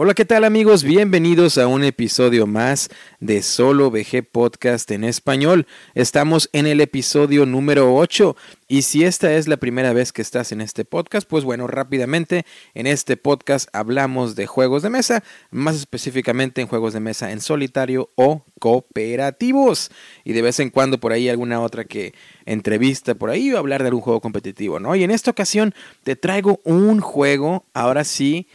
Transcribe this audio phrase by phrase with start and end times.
[0.00, 0.84] Hola, ¿qué tal amigos?
[0.84, 5.66] Bienvenidos a un episodio más de Solo VG Podcast en español.
[5.96, 8.36] Estamos en el episodio número 8
[8.68, 12.46] y si esta es la primera vez que estás en este podcast, pues bueno, rápidamente
[12.74, 17.40] en este podcast hablamos de juegos de mesa, más específicamente en juegos de mesa en
[17.40, 19.90] solitario o cooperativos.
[20.22, 22.14] Y de vez en cuando por ahí alguna otra que
[22.46, 24.94] entrevista por ahí o hablar de algún juego competitivo, ¿no?
[24.94, 25.74] Y en esta ocasión
[26.04, 28.46] te traigo un juego, ahora sí,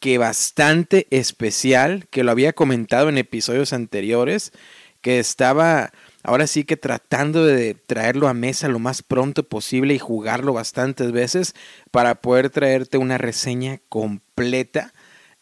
[0.00, 4.52] que bastante especial, que lo había comentado en episodios anteriores,
[5.00, 5.92] que estaba
[6.22, 11.12] ahora sí que tratando de traerlo a mesa lo más pronto posible y jugarlo bastantes
[11.12, 11.54] veces
[11.90, 14.92] para poder traerte una reseña completa.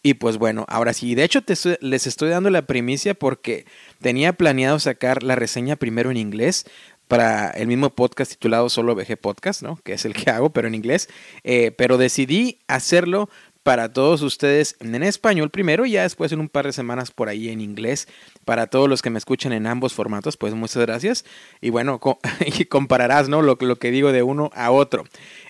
[0.02, 3.66] Y pues bueno, ahora sí, de hecho te les estoy dando la primicia porque
[4.00, 6.64] tenía planeado sacar la reseña primero en inglés
[7.08, 9.76] para el mismo podcast titulado Solo VG Podcast, ¿no?
[9.84, 11.08] Que es el que hago, pero en inglés.
[11.44, 13.28] Eh, pero decidí hacerlo
[13.66, 17.28] para todos ustedes en español primero y ya después en un par de semanas por
[17.28, 18.06] ahí en inglés.
[18.44, 21.24] Para todos los que me escuchan en ambos formatos, pues muchas gracias.
[21.60, 21.98] Y bueno,
[22.68, 23.42] compararás ¿no?
[23.42, 25.02] lo, que digo de uno a otro.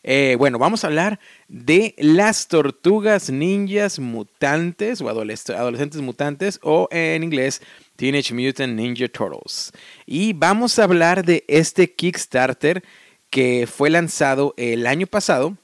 [0.03, 7.23] Eh, bueno, vamos a hablar de las tortugas ninjas mutantes o adolescentes mutantes o en
[7.23, 7.61] inglés
[7.97, 9.73] Teenage Mutant Ninja Turtles.
[10.07, 12.83] Y vamos a hablar de este Kickstarter
[13.29, 15.59] que fue lanzado el año pasado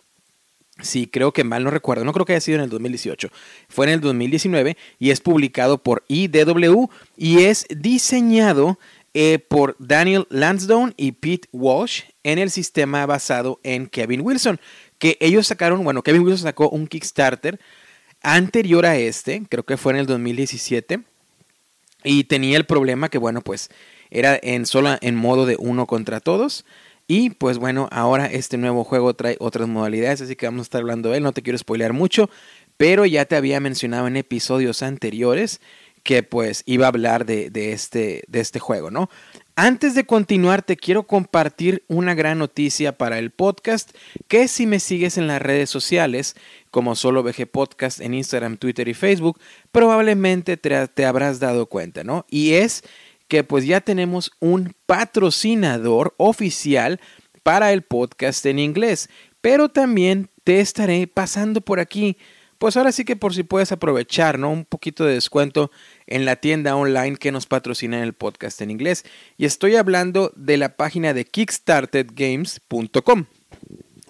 [0.83, 3.30] Sí, creo que mal no recuerdo, no creo que haya sido en el 2018,
[3.69, 8.78] fue en el 2019 y es publicado por IDW y es diseñado
[9.14, 14.60] eh, por Daniel Lansdowne y Pete Walsh en el sistema basado en Kevin Wilson,
[14.98, 17.60] que ellos sacaron, bueno, Kevin Wilson sacó un Kickstarter
[18.22, 21.00] anterior a este, creo que fue en el 2017,
[22.05, 23.70] y tenía el problema que, bueno, pues
[24.10, 26.64] era en solo en modo de uno contra todos.
[27.15, 30.81] Y pues bueno, ahora este nuevo juego trae otras modalidades, así que vamos a estar
[30.81, 31.23] hablando de él.
[31.23, 32.31] No te quiero spoilear mucho,
[32.79, 35.61] pero ya te había mencionado en episodios anteriores
[36.05, 39.11] que pues iba a hablar de, este, de este juego, ¿no?
[39.57, 43.95] Antes de continuar, te quiero compartir una gran noticia para el podcast,
[44.27, 46.34] que si me sigues en las redes sociales,
[46.71, 49.39] como solo VG Podcast en Instagram, Twitter y Facebook,
[49.71, 52.25] probablemente te, te habrás dado cuenta, ¿no?
[52.31, 52.83] Y es
[53.32, 57.00] que pues ya tenemos un patrocinador oficial
[57.43, 59.09] para el podcast en inglés.
[59.41, 62.19] Pero también te estaré pasando por aquí.
[62.59, 64.50] Pues ahora sí que por si puedes aprovechar, ¿no?
[64.50, 65.71] Un poquito de descuento
[66.06, 69.06] en la tienda online que nos patrocina en el podcast en inglés.
[69.38, 73.25] Y estoy hablando de la página de kickstartedgames.com.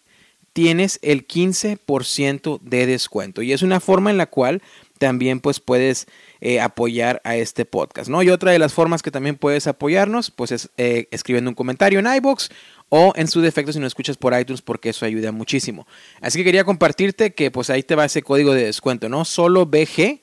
[0.53, 3.43] tienes el 15% de descuento.
[3.43, 4.62] Y es una forma en la cual
[4.99, 6.06] también pues puedes
[6.41, 8.22] eh, apoyar a este podcast, ¿no?
[8.22, 11.99] Y otra de las formas que también puedes apoyarnos, pues es eh, escribiendo un comentario
[11.99, 12.50] en iBox
[12.88, 15.87] o en su defecto si no escuchas por iTunes porque eso ayuda muchísimo.
[16.21, 19.25] Así que quería compartirte que pues ahí te va ese código de descuento, ¿no?
[19.25, 20.22] Solo BG,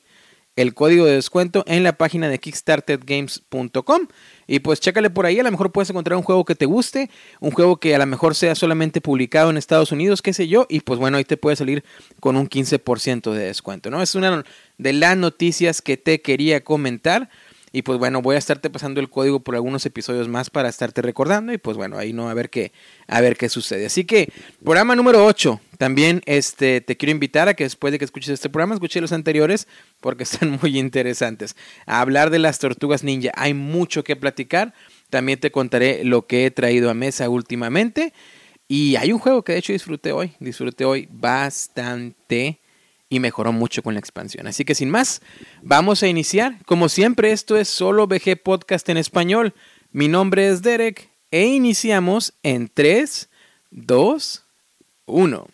[0.56, 4.08] el código de descuento en la página de kickstartedgames.com
[4.46, 7.10] y pues chécale por ahí, a lo mejor puedes encontrar un juego que te guste,
[7.40, 10.66] un juego que a lo mejor sea solamente publicado en Estados Unidos, qué sé yo,
[10.68, 11.84] y pues bueno, ahí te puede salir
[12.20, 14.02] con un 15% de descuento, ¿no?
[14.02, 14.44] Es una
[14.78, 17.28] de las noticias que te quería comentar.
[17.72, 21.02] Y pues bueno, voy a estarte pasando el código por algunos episodios más para estarte
[21.02, 21.52] recordando.
[21.52, 22.72] Y pues bueno, ahí no a ver qué,
[23.06, 23.86] a ver qué sucede.
[23.86, 24.32] Así que,
[24.62, 25.60] programa número 8.
[25.78, 29.12] También este, te quiero invitar a que después de que escuches este programa, escuche los
[29.12, 29.68] anteriores,
[30.00, 31.56] porque están muy interesantes.
[31.86, 33.32] A hablar de las tortugas ninja.
[33.34, 34.72] Hay mucho que platicar.
[35.10, 38.12] También te contaré lo que he traído a mesa últimamente.
[38.68, 40.32] Y hay un juego que de hecho disfruté hoy.
[40.40, 42.58] Disfruté hoy bastante
[43.08, 44.46] y mejoró mucho con la expansión.
[44.46, 45.22] Así que sin más,
[45.62, 46.58] vamos a iniciar.
[46.66, 49.54] Como siempre, esto es solo VG Podcast en español.
[49.92, 53.28] Mi nombre es Derek e iniciamos en 3,
[53.70, 54.46] 2,
[55.06, 55.46] 1.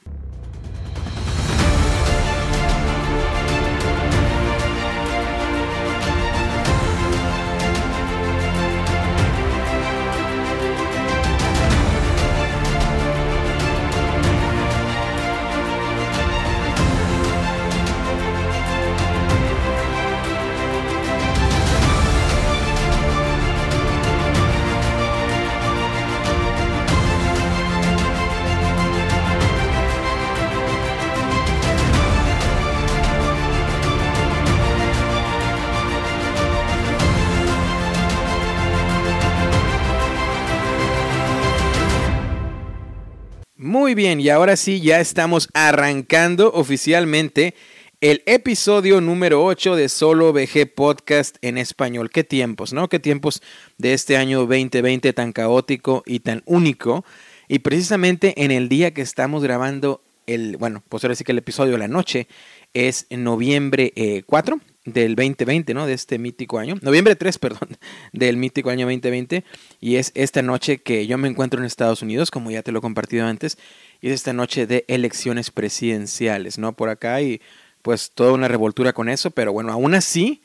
[43.95, 47.55] Bien, y ahora sí, ya estamos arrancando oficialmente
[48.01, 52.11] el episodio número 8 de Solo VG Podcast en español.
[52.11, 52.89] Qué tiempos, ¿no?
[52.89, 53.43] Qué tiempos
[53.77, 57.05] de este año 2020 tan caótico y tan único.
[57.49, 61.39] Y precisamente en el día que estamos grabando el, bueno, pues ahora sí que el
[61.39, 62.29] episodio de la noche
[62.73, 63.93] es en noviembre
[64.27, 65.87] 4 eh, del 2020, ¿no?
[65.87, 66.77] De este mítico año.
[66.83, 67.77] Noviembre 3, perdón,
[68.13, 69.45] del mítico año 2020.
[69.81, 72.79] Y es esta noche que yo me encuentro en Estados Unidos, como ya te lo
[72.79, 73.59] he compartido antes.
[74.01, 76.75] Y es esta noche de elecciones presidenciales, ¿no?
[76.75, 77.41] Por acá y
[77.83, 79.31] pues toda una revoltura con eso.
[79.31, 80.43] Pero bueno, aún así,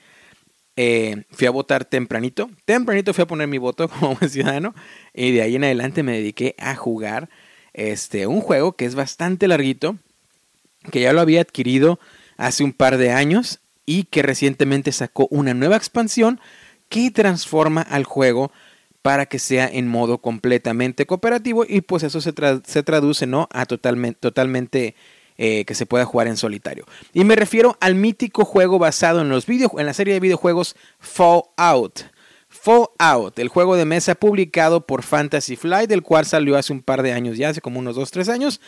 [0.76, 2.50] eh, fui a votar tempranito.
[2.66, 4.76] Tempranito fui a poner mi voto como ciudadano.
[5.14, 7.30] Y de ahí en adelante me dediqué a jugar
[7.74, 9.98] este, un juego que es bastante larguito.
[10.92, 12.00] Que ya lo había adquirido
[12.38, 16.40] hace un par de años y que recientemente sacó una nueva expansión
[16.90, 18.52] que transforma al juego
[19.02, 23.48] para que sea en modo completamente cooperativo y pues eso se, traduce ¿no?
[23.52, 24.96] a totalmente, totalmente
[25.38, 26.86] eh, que se pueda jugar en solitario.
[27.14, 30.76] Y me refiero al mítico juego basado en, los video, en la serie de videojuegos
[31.00, 32.02] Fallout.
[32.50, 37.04] Fallout, el juego de mesa publicado por Fantasy Flight, del cual salió hace un par
[37.04, 38.60] de años ya, hace como unos 2-3 años.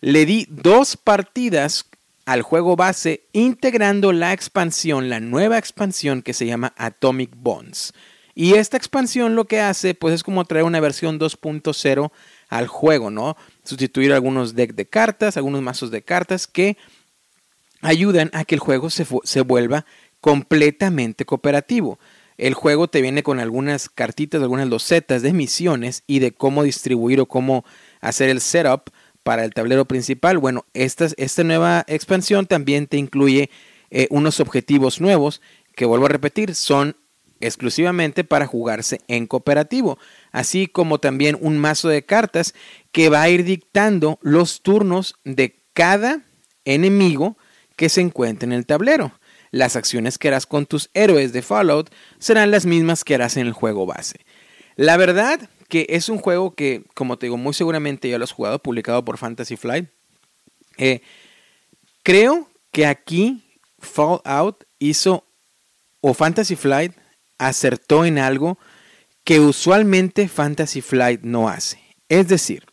[0.00, 1.84] Le di dos partidas
[2.24, 7.92] al juego base integrando la expansión, la nueva expansión que se llama Atomic Bonds.
[8.34, 12.10] Y esta expansión lo que hace pues es como traer una versión 2.0
[12.48, 13.36] al juego, ¿no?
[13.64, 16.76] Sustituir algunos decks de cartas, algunos mazos de cartas que
[17.82, 19.84] ayudan a que el juego se, se vuelva
[20.20, 21.98] completamente cooperativo.
[22.38, 27.20] El juego te viene con algunas cartitas, algunas losetas de misiones y de cómo distribuir
[27.20, 27.64] o cómo
[28.00, 28.90] hacer el setup
[29.22, 30.38] para el tablero principal.
[30.38, 33.50] Bueno, esta, esta nueva expansión también te incluye
[33.90, 35.40] eh, unos objetivos nuevos
[35.74, 36.96] que vuelvo a repetir, son
[37.40, 39.98] exclusivamente para jugarse en cooperativo,
[40.30, 42.54] así como también un mazo de cartas
[42.92, 46.22] que va a ir dictando los turnos de cada
[46.64, 47.36] enemigo
[47.76, 49.12] que se encuentre en el tablero.
[49.50, 53.46] Las acciones que harás con tus héroes de Fallout serán las mismas que harás en
[53.46, 54.20] el juego base.
[54.76, 58.32] La verdad que es un juego que, como te digo, muy seguramente ya lo has
[58.32, 59.88] jugado, publicado por Fantasy Flight.
[60.76, 61.00] Eh,
[62.02, 63.42] creo que aquí
[63.78, 65.24] Fallout hizo,
[66.02, 66.92] o Fantasy Flight
[67.38, 68.58] acertó en algo
[69.24, 71.80] que usualmente Fantasy Flight no hace.
[72.10, 72.66] Es decir,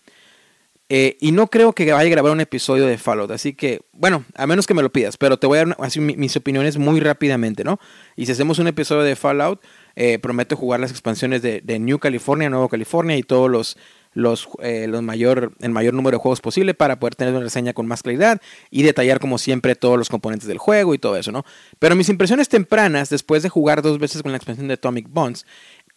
[0.89, 4.25] eh, y no creo que vaya a grabar un episodio de Fallout, así que, bueno,
[4.35, 6.99] a menos que me lo pidas, pero te voy a dar así, mis opiniones muy
[6.99, 7.79] rápidamente, ¿no?
[8.17, 9.61] Y si hacemos un episodio de Fallout,
[10.01, 13.75] eh, prometo jugar las expansiones de, New California, Nuevo California y todos
[14.13, 17.73] los, eh, los mayor, el mayor número de juegos posible para poder tener una reseña
[17.73, 18.41] con más claridad
[18.71, 21.43] y detallar como siempre todos los componentes del juego y todo eso, ¿no?
[21.79, 25.45] Pero mis impresiones tempranas, después de jugar dos veces con la expansión de Atomic Bonds,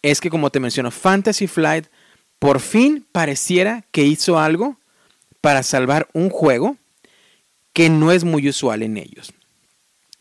[0.01, 1.85] es que como te menciono, Fantasy Flight
[2.39, 4.75] por fin pareciera que hizo algo
[5.39, 6.75] para salvar un juego
[7.71, 9.31] que no es muy usual en ellos.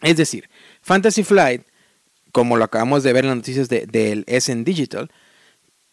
[0.02, 0.48] Es decir,
[0.82, 1.62] Fantasy Flight
[2.32, 5.10] como lo acabamos de ver en las noticias del SN Digital,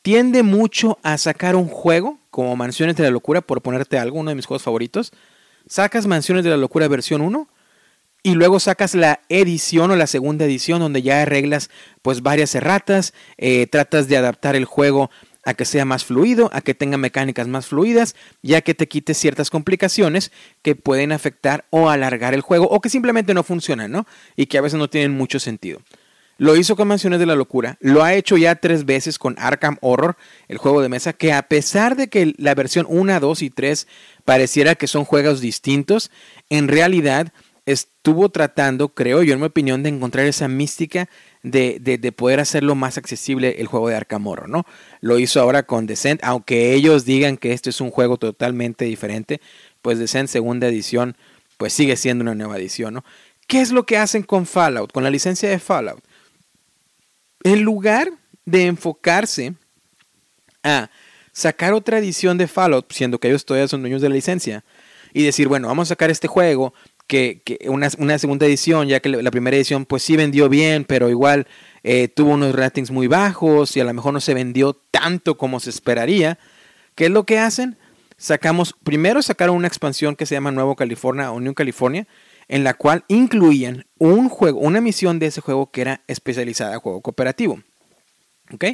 [0.01, 4.29] tiende mucho a sacar un juego como Mansiones de la Locura, por ponerte algo, uno
[4.29, 5.11] de mis juegos favoritos.
[5.67, 7.47] Sacas Mansiones de la Locura versión 1
[8.23, 11.69] y luego sacas la edición o la segunda edición donde ya arreglas
[12.01, 15.09] pues varias erratas, eh, tratas de adaptar el juego
[15.45, 19.17] a que sea más fluido, a que tenga mecánicas más fluidas, ya que te quites
[19.17, 20.31] ciertas complicaciones
[20.61, 24.05] que pueden afectar o alargar el juego o que simplemente no funcionan, ¿no?
[24.35, 25.79] Y que a veces no tienen mucho sentido.
[26.39, 27.77] Lo hizo con Mansiones de la Locura.
[27.81, 30.15] Lo ha hecho ya tres veces con Arkham Horror,
[30.47, 33.87] el juego de mesa, que a pesar de que la versión 1, 2 y 3
[34.23, 36.11] pareciera que son juegos distintos,
[36.49, 37.33] en realidad
[37.65, 41.09] estuvo tratando, creo yo, en mi opinión, de encontrar esa mística
[41.43, 44.65] de, de, poder hacerlo más accesible el juego de Arkham Horror, ¿no?
[45.01, 49.41] Lo hizo ahora con Descent, aunque ellos digan que este es un juego totalmente diferente,
[49.81, 51.17] pues Descent segunda edición
[51.57, 53.03] pues sigue siendo una nueva edición, ¿no?
[53.45, 56.01] ¿Qué es lo que hacen con Fallout, con la licencia de Fallout?
[57.43, 58.11] En lugar
[58.45, 59.53] de enfocarse
[60.63, 60.89] a
[61.31, 64.63] sacar otra edición de Fallout, siendo que ellos todavía son dueños de la licencia,
[65.13, 66.73] y decir, bueno, vamos a sacar este juego,
[67.09, 71.47] que, una, segunda edición, ya que la primera edición pues sí vendió bien, pero igual
[71.83, 75.59] eh, tuvo unos ratings muy bajos y a lo mejor no se vendió tanto como
[75.59, 76.37] se esperaría.
[76.93, 77.77] ¿Qué es lo que hacen?
[78.17, 82.05] Sacamos, primero sacaron una expansión que se llama Nuevo California o New California,
[82.49, 86.79] en la cual incluían un juego, una misión de ese juego que era especializada a
[86.79, 87.61] juego cooperativo.
[88.51, 88.65] ¿Ok?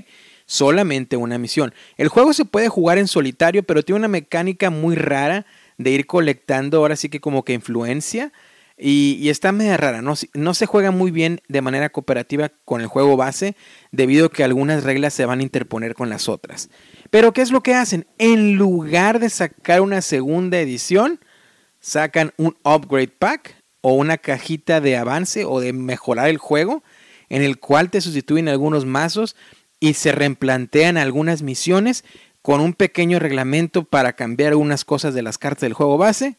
[0.45, 1.73] Solamente una misión.
[1.97, 5.45] El juego se puede jugar en solitario, pero tiene una mecánica muy rara
[5.77, 8.31] de ir colectando ahora sí que como que influencia.
[8.77, 12.87] Y, está media rara, no, no se juega muy bien de manera cooperativa con el
[12.87, 13.55] juego base
[13.91, 16.69] debido a que algunas reglas se van a interponer con las otras.
[17.09, 18.05] Pero ¿qué es lo que hacen?
[18.17, 21.21] En lugar de sacar una segunda edición,
[21.79, 26.81] sacan un upgrade pack o una cajita de avance o de mejorar el juego
[27.29, 29.35] en el cual te sustituyen algunos mazos
[29.79, 32.03] y se replantean algunas misiones
[32.41, 36.35] con un pequeño reglamento para cambiar algunas cosas de las cartas del juego base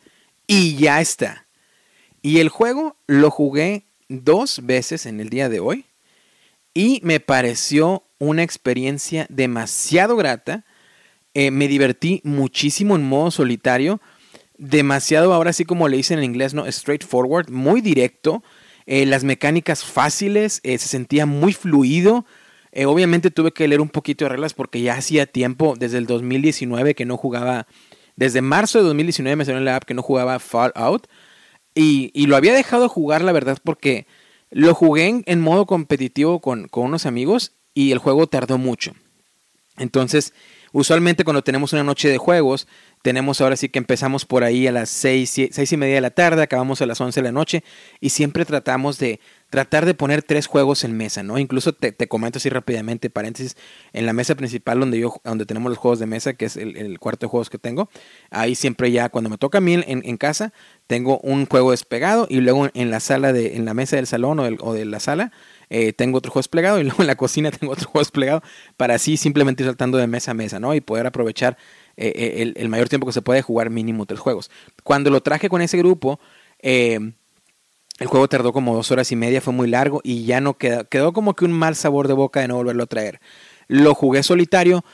[0.48, 1.46] y ya está.
[2.20, 5.84] Y el juego lo jugué dos veces en el día de hoy
[6.74, 10.64] y me pareció una experiencia demasiado grata.
[11.32, 14.00] Eh, me divertí muchísimo en modo solitario.
[14.58, 16.70] Demasiado, ahora sí como le dicen en inglés, ¿no?
[16.70, 18.42] Straightforward, muy directo.
[18.86, 22.25] Eh, las mecánicas fáciles, eh, se sentía muy fluido.
[22.72, 26.06] Eh, obviamente tuve que leer un poquito de reglas porque ya hacía tiempo, desde el
[26.06, 27.66] 2019 que no jugaba,
[28.16, 31.06] desde marzo de 2019 me salió en la app que no jugaba Fallout.
[31.75, 34.06] Y, y lo había dejado jugar, la verdad, porque
[34.50, 38.92] lo jugué en, modo competitivo con, con unos amigos y el juego tardó mucho.
[39.76, 40.32] Entonces,
[40.73, 42.66] usualmente cuando tenemos una noche de juegos,
[43.02, 46.11] tenemos ahora sí que empezamos por ahí a las seis, seis y media de la
[46.11, 47.62] tarde, acabamos a las 11 de la noche
[48.00, 51.38] y siempre tratamos de tratar de poner tres juegos en mesa, ¿no?
[51.38, 53.56] Incluso te, comento así rápidamente, paréntesis,
[53.92, 56.99] en la mesa principal donde yo, donde tenemos los juegos de mesa, que es el,
[56.99, 57.88] cuarto de juegos que tengo,
[58.30, 60.52] ahí siempre ya cuando me toca a mí en, casa,
[60.88, 64.40] tengo un juego despegado y luego en la sala de, en la mesa del salón
[64.40, 65.30] o, o de la sala,
[65.70, 68.42] eh, tengo otro juego desplegado y luego en la cocina tengo otro juego desplegado
[68.76, 70.75] para así simplemente ir saltando de mesa a mesa, ¿no?
[70.75, 71.56] Y poder aprovechar
[71.96, 74.50] eh, eh, el, mayor tiempo que se puede jugar mínimo tres juegos.
[74.82, 76.20] Cuando lo traje con ese grupo,
[76.61, 76.99] eh,
[77.99, 80.85] el juego tardó como dos horas y media, fue muy largo y ya no quedó,
[80.85, 83.20] quedó como que un mal sabor de boca de no volverlo a traer.
[83.68, 84.85] Lo jugué solitario,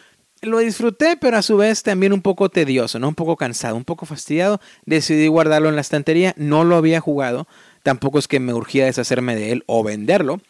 [0.43, 3.09] lo disfruté, pero a su vez también un poco tedioso, ¿no?
[3.09, 4.61] Un poco cansado, un poco fastidiado.
[4.87, 7.49] Decidí guardarlo en la estantería, no lo había jugado,
[7.83, 10.41] tampoco es que me urgía deshacerme de él o venderlo.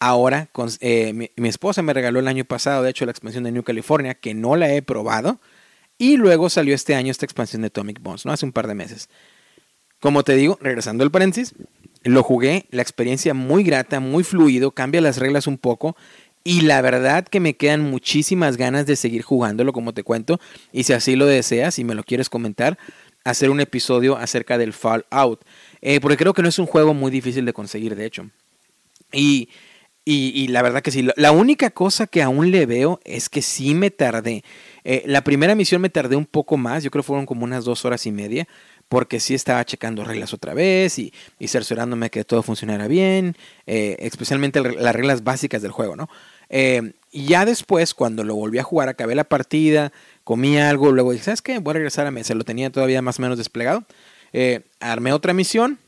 [0.00, 0.48] Ahora,
[1.12, 4.14] mi, mi, esposa me regaló el año pasado, de hecho, la expansión de New California,
[4.14, 5.40] que no la he probado.
[5.98, 8.32] Y luego salió este año esta expansión de Atomic Bones, ¿no?
[8.32, 9.08] Hace un par de meses.
[9.98, 11.54] Como te digo, regresando al paréntesis,
[12.04, 15.96] lo jugué, la experiencia muy grata, muy fluido, cambia las reglas un poco.
[16.44, 20.38] Y la verdad que me quedan muchísimas ganas de seguir jugándolo, como te cuento.
[20.72, 22.78] Y si así lo deseas y me lo quieres comentar,
[23.24, 25.44] hacer un episodio acerca del Fallout.
[25.82, 28.30] Eh, porque creo que no es un juego muy difícil de conseguir, de hecho.
[29.12, 29.48] Y,
[30.10, 31.06] y, la verdad que sí.
[31.16, 34.42] La única cosa que aún le veo es que sí me tardé.
[34.82, 37.84] Eh, la primera misión me tardé un poco más, yo creo fueron como unas dos
[37.84, 38.48] horas y media,
[38.88, 43.36] porque sí estaba checando reglas otra vez y, y cerciorándome que todo funcionara bien,
[43.66, 46.08] eh, especialmente las reglas básicas del juego, ¿no?
[46.48, 49.92] Eh, y ya después, cuando lo volví a jugar, acabé la partida,
[50.24, 51.58] comí algo, luego dije, ¿sabes qué?
[51.58, 53.84] Voy a regresar a mesa, lo tenía todavía más o menos desplegado.
[54.80, 55.78] armé otra misión,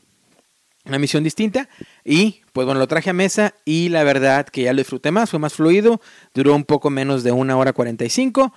[0.85, 1.69] una misión distinta
[2.05, 5.29] y pues bueno, lo traje a mesa y la verdad que ya lo disfruté más,
[5.29, 6.01] fue más fluido,
[6.33, 8.53] duró un poco menos de una hora 45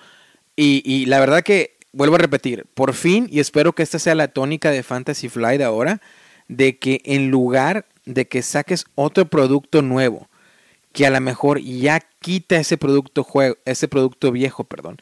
[0.57, 4.29] y, la verdad que, vuelvo a repetir, por fin, y espero que esta sea la
[4.29, 6.01] tónica de Fantasy Flight ahora,
[6.49, 10.29] de que en lugar de que saques otro producto nuevo,
[10.93, 14.99] que a lo mejor ya quita ese producto, juego, ese producto viejo, perdón,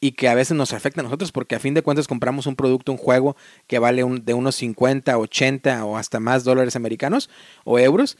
[0.00, 2.56] y que a veces nos afecta a nosotros porque a fin de cuentas compramos un
[2.56, 3.36] producto, un juego
[3.66, 7.30] que vale de unos 50, 80 o hasta más dólares americanos
[7.64, 8.18] o euros,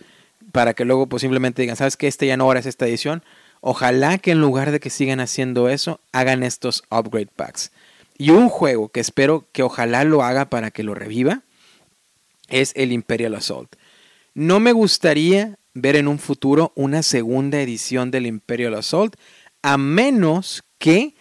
[0.53, 3.23] para que luego pues simplemente digan, ¿sabes que Este ya no ahora es esta edición.
[3.61, 7.73] Ojalá que en lugar de que sigan haciendo eso, hagan estos upgrade packs.
[8.19, 11.43] Y un juego que espero que ojalá lo haga para que lo reviva
[12.49, 13.75] es el Imperial Assault.
[14.35, 19.17] No me gustaría ver en un futuro una segunda edición del Imperial Assault,
[19.63, 21.15] a menos que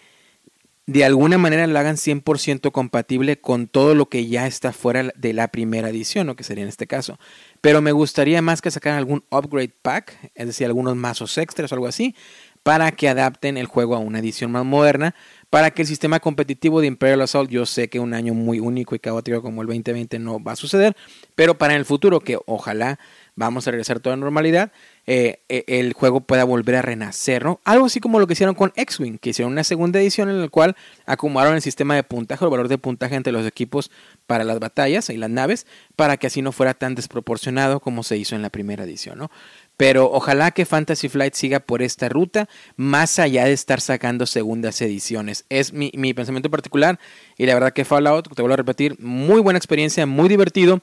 [0.88, 5.34] de alguna manera lo hagan 100% compatible con todo lo que ya está fuera de
[5.34, 7.17] la primera edición, o que sería en este caso.
[7.65, 11.74] Pero me gustaría más que sacar algún upgrade pack, es decir, algunos mazos extras o
[11.74, 12.13] algo así,
[12.62, 15.15] para que adapten el juego a una edición más moderna,
[15.50, 18.93] para que el sistema competitivo de Imperial Assault, yo sé que un año muy único
[18.93, 20.95] y caótico como el 2020 no va a suceder,
[21.34, 23.00] pero para el futuro, que ojalá
[23.36, 24.72] vamos a regresar toda normalidad,
[25.07, 27.62] eh, eh, el juego pueda volver a renacer, ¿no?
[27.63, 30.47] Algo así como lo que hicieron con X-Wing, que hicieron una segunda edición en la
[30.47, 33.91] cual acomodaron el sistema de puntaje, el valor de puntaje entre los equipos
[34.25, 38.17] para las batallas y las naves, para que así no fuera tan desproporcionado como se
[38.17, 39.29] hizo en la primera edición, ¿no?
[39.77, 44.81] Pero ojalá que Fantasy Flight siga por esta ruta, más allá de estar sacando segundas
[44.81, 45.45] ediciones.
[45.50, 47.00] Es mi, mi pensamiento particular
[47.38, 50.81] y la verdad que Fallout, te vuelvo a repetir, muy buena experiencia, muy divertido.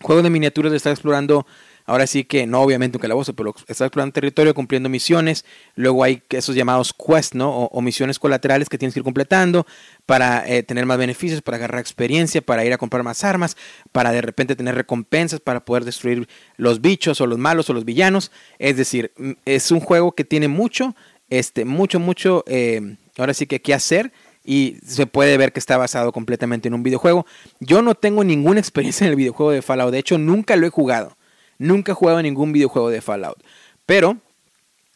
[0.00, 1.46] Juego de miniaturas de estar explorando
[1.88, 5.46] Ahora sí que no obviamente un calabozo, pero estás explorando territorio, cumpliendo misiones.
[5.74, 7.50] Luego hay esos llamados quests, ¿no?
[7.50, 9.66] O, misiones colaterales que tienes que ir completando
[10.04, 13.56] para eh, tener más beneficios, para agarrar experiencia, para ir a comprar más armas,
[13.90, 16.28] para de repente tener recompensas, para poder destruir
[16.58, 18.32] los bichos o los malos o los villanos.
[18.58, 19.10] Es decir,
[19.46, 20.94] es un juego que tiene mucho,
[21.30, 24.12] este, mucho, mucho, eh, ahora sí que qué hacer
[24.44, 27.24] y se puede ver que está basado completamente en un videojuego.
[27.60, 30.70] Yo no tengo ninguna experiencia en el videojuego de Fallout, de hecho nunca lo he
[30.70, 31.17] jugado.
[31.58, 33.42] Nunca he jugado ningún videojuego de Fallout.
[33.84, 34.18] Pero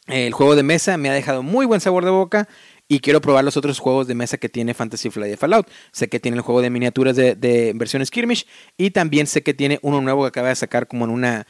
[0.07, 2.49] el juego de mesa me ha dejado muy buen sabor de boca
[2.89, 5.67] y quiero probar los otros juegos de mesa que tiene Fantasy Flight de Fallout.
[5.93, 9.79] Sé que tiene el juego de miniaturas de, versión Skirmish y también sé que tiene
[9.81, 11.47] uno nuevo que acaba de sacar como en una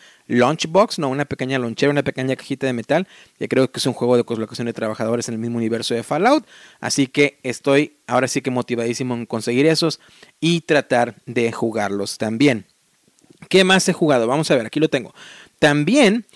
[0.68, 3.08] box, no una pequeña lonchera, una pequeña cajita de metal.
[3.40, 6.04] Y creo que es un juego de colocación de trabajadores en el mismo universo de
[6.04, 6.46] Fallout.
[6.80, 9.98] Así que estoy ahora sí que motivadísimo en conseguir esos
[10.38, 12.66] y tratar de jugarlos también.
[13.48, 14.26] ¿Qué más he jugado?
[14.26, 15.14] Vamos a ver, aquí lo tengo.
[15.58, 16.26] También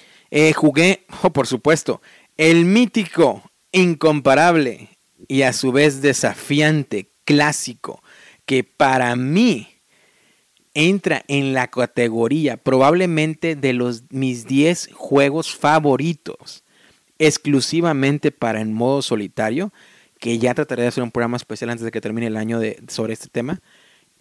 [0.54, 2.02] jugué, oh, por supuesto,
[2.36, 4.90] el mítico, incomparable
[5.28, 8.02] y a su vez desafiante clásico
[8.44, 9.68] que para mí
[10.75, 16.64] entra en la categoría probablemente de los mis 10 juegos favoritos
[17.18, 19.72] exclusivamente para en modo solitario,
[20.18, 23.14] que ya trataré de hacer un programa especial antes de que termine el año sobre
[23.14, 23.60] este tema,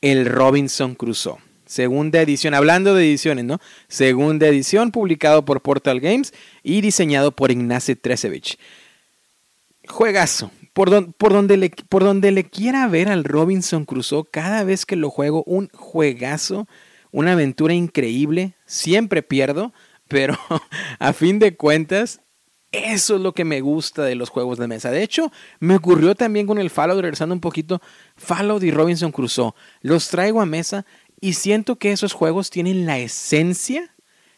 [0.02, 1.38] el Robinson Crusoe.
[1.66, 3.60] Segunda edición, hablando de ediciones, ¿no?
[3.88, 8.60] Segunda edición, publicado por Portal Games y diseñado por Ignacy Tresevich.
[9.88, 10.52] Juegazo.
[10.74, 14.96] Por, por, donde le, por donde le quiera ver al Robinson Crusoe, cada vez que
[14.98, 16.68] lo juego, un juegazo,
[17.12, 18.56] una aventura increíble.
[18.66, 19.74] Siempre pierdo,
[20.08, 20.38] pero
[21.00, 22.20] a fin de cuentas,
[22.72, 24.92] eso es lo que me gusta de los juegos de mesa.
[24.92, 27.82] De hecho, me ocurrió también con el Fallout, regresando un poquito,
[28.18, 29.54] Fallout y Robinson Crusoe.
[29.82, 30.86] Los traigo a mesa
[31.20, 33.94] y siento que esos juegos tienen la esencia,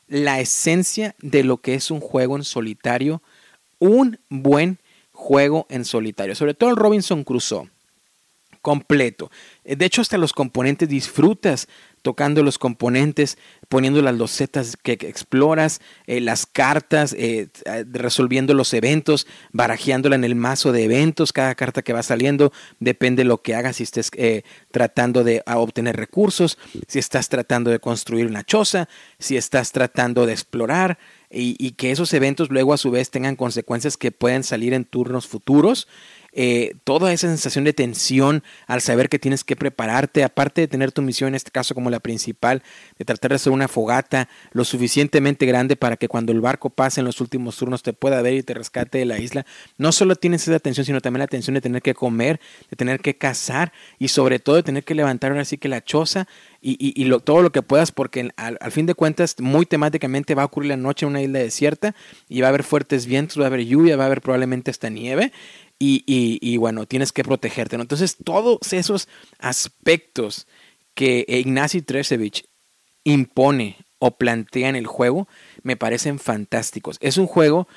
[0.08, 3.22] la esencia de lo que es un juego en solitario,
[3.80, 4.80] un buen
[5.12, 7.70] juego en solitario, sobre todo el Robinson Crusoe
[8.68, 9.32] completo.
[9.64, 11.70] De hecho, hasta los componentes disfrutas
[12.08, 18.74] tocando los componentes, poniendo las losetas que exploras, eh, las cartas, eh, eh, resolviendo los
[18.74, 23.42] eventos, barajeándola en el mazo de eventos, cada carta que va saliendo, depende de lo
[23.42, 24.10] que hagas, si estés
[24.72, 28.88] tratando de obtener recursos, si estás tratando de construir una choza,
[29.20, 30.98] si estás tratando de explorar,
[31.30, 34.86] y, y que esos eventos luego a su vez tengan consecuencias que pueden salir en
[34.86, 35.90] turnos futuros.
[36.40, 40.92] Eh, toda esa sensación de tensión al saber que tienes que prepararte, aparte de tener
[40.92, 42.62] tu misión, en este caso como la principal,
[43.00, 47.02] de tratar de hacer una fogata lo suficientemente grande para que cuando el barco pase
[47.02, 49.48] en los últimos turnos te pueda ver y te rescate de la isla,
[49.80, 53.00] no solo tienes esa tensión, sino también la tensión de tener que comer, de tener
[53.00, 56.28] que cazar y sobre todo de tener que levantar ahora sí que la choza
[56.62, 60.70] y, todo lo que puedas, porque al, fin de cuentas, muy temáticamente va a ocurrir
[60.70, 61.96] la noche en una isla desierta
[62.28, 64.90] y va a haber fuertes vientos, va a haber lluvia, va a haber probablemente hasta
[64.90, 65.32] nieve
[65.80, 67.76] y, bueno, tienes que protegerte.
[67.76, 69.08] Entonces, todos esos
[69.40, 70.48] aspectos
[70.94, 72.46] que Ignacy Tresevich
[73.04, 75.28] impone o plantea en el juego
[75.64, 76.98] me parecen fantásticos.
[77.00, 77.68] Es un juego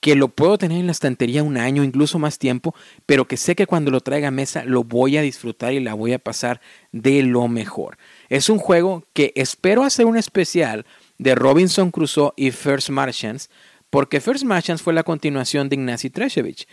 [0.00, 2.74] que lo puedo tener en la estantería un año, incluso más tiempo,
[3.06, 5.94] pero que sé que cuando lo traiga a mesa lo voy a disfrutar y la
[5.94, 6.60] voy a pasar
[6.92, 7.98] de lo mejor.
[8.28, 10.86] Es un juego que espero hacer un especial
[11.18, 13.50] de Robinson Crusoe y First Martians,
[13.96, 16.68] porque First Martians fue la continuación de Ignacy Treshevich,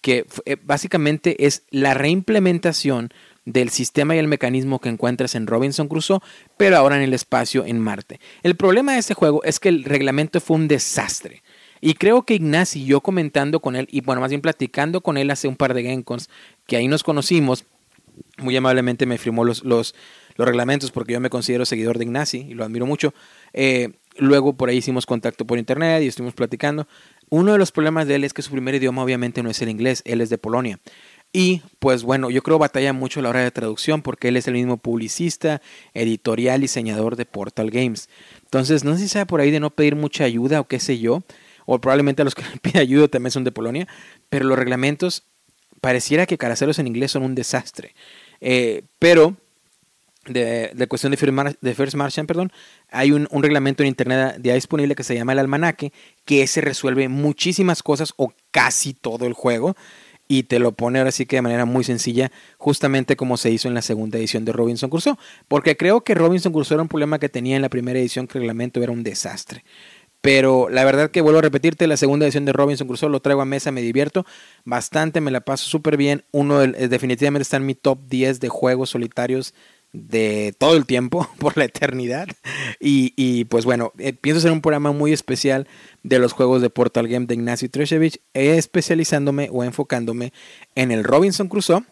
[0.00, 3.10] que eh, básicamente es la reimplementación
[3.44, 6.20] del sistema y el mecanismo que encuentras en Robinson Crusoe,
[6.56, 8.20] pero ahora en el espacio en Marte.
[8.42, 11.42] El problema de este juego es que el reglamento fue un desastre.
[11.82, 15.30] Y creo que Ignacy, yo comentando con él, y bueno, más bien platicando con él
[15.30, 16.30] hace un par de GameCons,
[16.66, 17.66] que ahí nos conocimos,
[18.38, 19.94] muy amablemente me firmó los, los,
[20.36, 23.12] los reglamentos porque yo me considero seguidor de Ignacy y lo admiro mucho.
[23.52, 26.86] Eh, Luego por ahí hicimos contacto por internet y estuvimos platicando.
[27.28, 29.68] Uno de los problemas de él es que su primer idioma obviamente no es el
[29.68, 30.80] inglés, él es de Polonia.
[31.32, 34.48] Y pues bueno, yo creo batalla mucho a la hora de traducción porque él es
[34.48, 35.62] el mismo publicista,
[35.94, 38.08] editorial, diseñador de Portal Games.
[38.42, 40.98] Entonces, no sé si sea por ahí de no pedir mucha ayuda o qué sé
[40.98, 41.22] yo,
[41.66, 43.86] o probablemente a los que le pide ayuda también son de Polonia,
[44.28, 45.22] pero los reglamentos
[45.80, 47.94] pareciera que caraceros en inglés son un desastre.
[48.40, 49.36] Eh, pero
[50.32, 52.52] de, de, cuestión de First, de First Martian, perdón,
[52.90, 55.92] hay un, un, reglamento en internet ya disponible que se llama el almanaque,
[56.24, 59.76] que ese resuelve muchísimas cosas o casi todo el juego
[60.30, 63.66] y te lo pone ahora sí que de manera muy sencilla, justamente como se hizo
[63.66, 65.16] en la segunda edición de Robinson Crusoe,
[65.48, 68.38] porque creo que Robinson Crusoe era un problema que tenía en la primera edición, que
[68.38, 69.64] el reglamento era un desastre.
[70.20, 73.40] Pero la verdad que vuelvo a repetirte, la segunda edición de Robinson Crusoe lo traigo
[73.40, 74.24] a mesa, me divierto
[74.64, 76.22] bastante, me la paso súper bien.
[76.30, 79.52] Uno definitivamente está en mi top 10 de juegos solitarios
[79.92, 82.28] de todo el tiempo, por la eternidad.
[82.78, 85.66] Y, y pues bueno, eh, pienso hacer un programa muy especial
[86.02, 90.32] de los juegos de Portal Game de Ignacio Treshevich, especializándome o enfocándome
[90.74, 91.84] en el Robinson Crusoe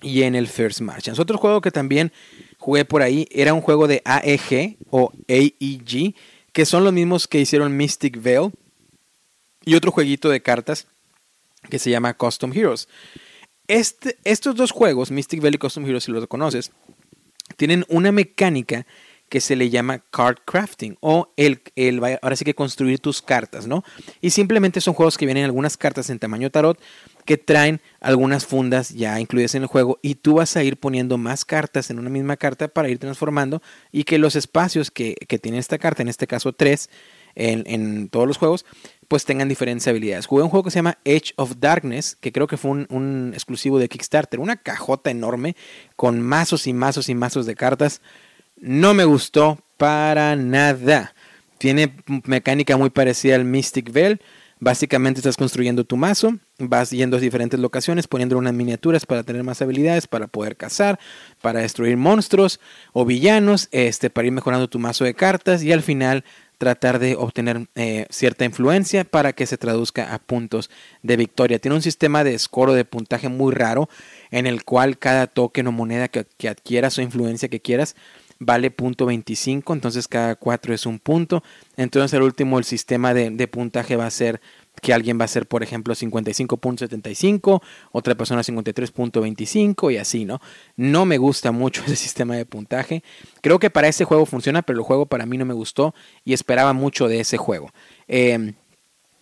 [0.00, 1.18] y en el First Martians.
[1.18, 2.12] Otro juego que también
[2.58, 6.14] jugué por ahí era un juego de AEG o AEG
[6.52, 8.50] que son los mismos que hicieron Mystic Veil
[9.64, 10.86] y otro jueguito de cartas
[11.68, 12.88] que se llama Custom Heroes.
[13.66, 16.72] Este, estos dos juegos, Mystic Veil y Custom Heroes, si los conoces,
[17.56, 18.86] tienen una mecánica
[19.28, 23.66] que se le llama card crafting o el, el ahora sí que construir tus cartas,
[23.66, 23.84] ¿no?
[24.20, 26.80] Y simplemente son juegos que vienen algunas cartas en tamaño tarot
[27.24, 31.18] que traen algunas fundas ya incluidas en el juego y tú vas a ir poniendo
[31.18, 33.60] más cartas en una misma carta para ir transformando
[33.92, 36.88] y que los espacios que, tiene esta carta, en este caso tres,
[37.34, 38.64] en, todos los juegos,
[39.08, 40.26] pues tengan diferentes habilidades.
[40.26, 43.78] Jugué un juego que se llama Edge of Darkness, que creo que fue un, exclusivo
[43.78, 45.56] de Kickstarter, una cajota enorme
[45.96, 48.02] con mazos y mazos y mazos de cartas.
[48.56, 51.14] No me gustó para nada.
[51.56, 54.20] Tiene mecánica muy parecida al Mystic Veil,
[54.60, 59.44] Básicamente estás construyendo tu mazo, vas yendo a diferentes locaciones, poniendo unas miniaturas para tener
[59.44, 60.98] más habilidades, para poder cazar,
[61.40, 62.58] para destruir monstruos
[62.92, 66.24] o villanos, este, para ir mejorando tu mazo de cartas y al final
[66.58, 70.70] tratar de obtener eh, cierta influencia para que se traduzca a puntos
[71.02, 71.58] de victoria.
[71.58, 73.88] Tiene un sistema de score de puntaje muy raro
[74.30, 77.94] en el cual cada token o moneda que, que adquieras o influencia que quieras
[78.40, 81.42] vale punto 25, entonces cada 4 es un punto.
[81.76, 84.40] Entonces el último, el sistema de, de puntaje va a ser
[84.80, 87.62] que alguien va a ser, por ejemplo, 55.75,
[87.92, 90.40] otra persona 53.25 y así, ¿no?
[90.76, 93.02] No me gusta mucho ese sistema de puntaje.
[93.40, 96.32] Creo que para ese juego funciona, pero el juego para mí no me gustó y
[96.32, 97.70] esperaba mucho de ese juego.
[98.06, 98.54] Eh,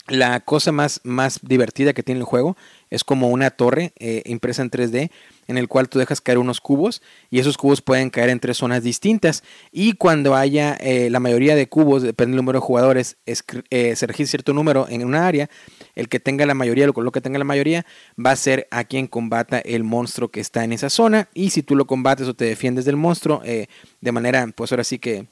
[0.08, 2.56] la cosa más, más divertida que tiene el juego
[2.90, 5.10] es como una torre eh, impresa en 3D
[5.48, 8.56] en el cual tú dejas caer unos cubos y esos cubos pueden caer en tres
[8.58, 9.42] zonas distintas.
[9.72, 14.06] Y cuando haya eh, la mayoría de cubos, depende del número de jugadores, eh, se
[14.06, 15.48] registra cierto número en una área,
[15.94, 17.86] el que tenga la mayoría, lo que tenga la mayoría,
[18.24, 21.28] va a ser a quien combata el monstruo que está en esa zona.
[21.34, 24.98] Y si tú lo combates o te defiendes del monstruo de manera, pues ahora sí
[24.98, 25.26] que...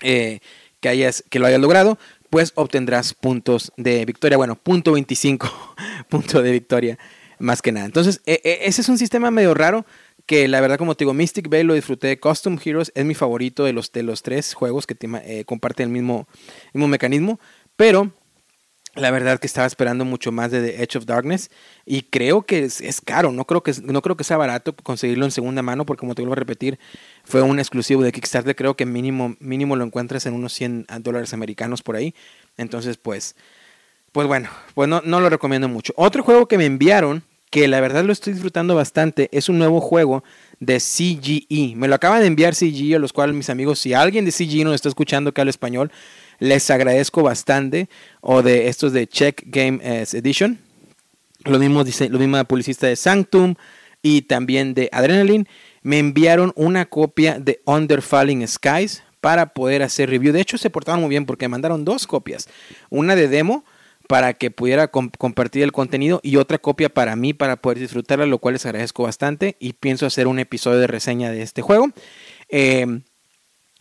[0.00, 0.40] que,
[0.88, 1.98] hayas, que lo hayas logrado,
[2.34, 4.36] pues obtendrás puntos de victoria.
[4.36, 5.76] Bueno, punto 25,
[6.08, 6.98] punto de victoria,
[7.44, 7.86] más que nada.
[7.86, 9.86] Entonces, e, e, ese es un sistema medio raro
[10.26, 12.18] que la verdad, como te digo, Mystic Bay lo disfruté.
[12.18, 15.92] Custom Heroes es mi favorito de los, de los tres juegos que eh, comparten el
[15.92, 16.26] mismo,
[16.72, 17.38] mismo mecanismo.
[17.76, 18.12] Pero
[18.94, 21.50] la verdad que estaba esperando mucho más de The Edge of Darkness
[21.84, 25.32] y creo que es, caro, no creo que, no creo que sea barato conseguirlo en
[25.32, 26.78] segunda mano porque como te vuelvo a repetir,
[27.24, 31.34] fue un exclusivo de Kickstarter, creo que mínimo, mínimo lo encuentras en unos 100 dólares
[31.34, 32.14] americanos por ahí,
[32.56, 33.34] entonces pues,
[34.12, 35.92] pues bueno, pues no, no lo recomiendo mucho.
[35.96, 39.80] Otro juego que me enviaron, que la verdad lo estoy disfrutando bastante, es un nuevo
[39.80, 40.24] juego
[40.58, 44.24] de CGE, me lo acaban de enviar CGE, a los cuales mis amigos, si alguien
[44.24, 45.92] de CGE nos está escuchando que habla español,
[46.40, 47.88] les agradezco bastante.
[48.20, 50.58] O de estos de Check Game Edition.
[51.44, 53.54] Lo mismo dice, lo publicista de Sanctum
[54.02, 55.46] y también de Adrenaline.
[55.84, 60.32] Me enviaron una copia de Under Falling Skies para poder hacer review.
[60.32, 62.48] De hecho, se portaron muy bien porque mandaron dos copias.
[62.90, 63.64] Una de demo
[64.08, 68.38] para que pudiera compartir el contenido y otra copia para mí para poder disfrutarla, lo
[68.38, 71.88] cual les agradezco bastante y pienso hacer un episodio de reseña de este juego.
[72.48, 73.00] Eh,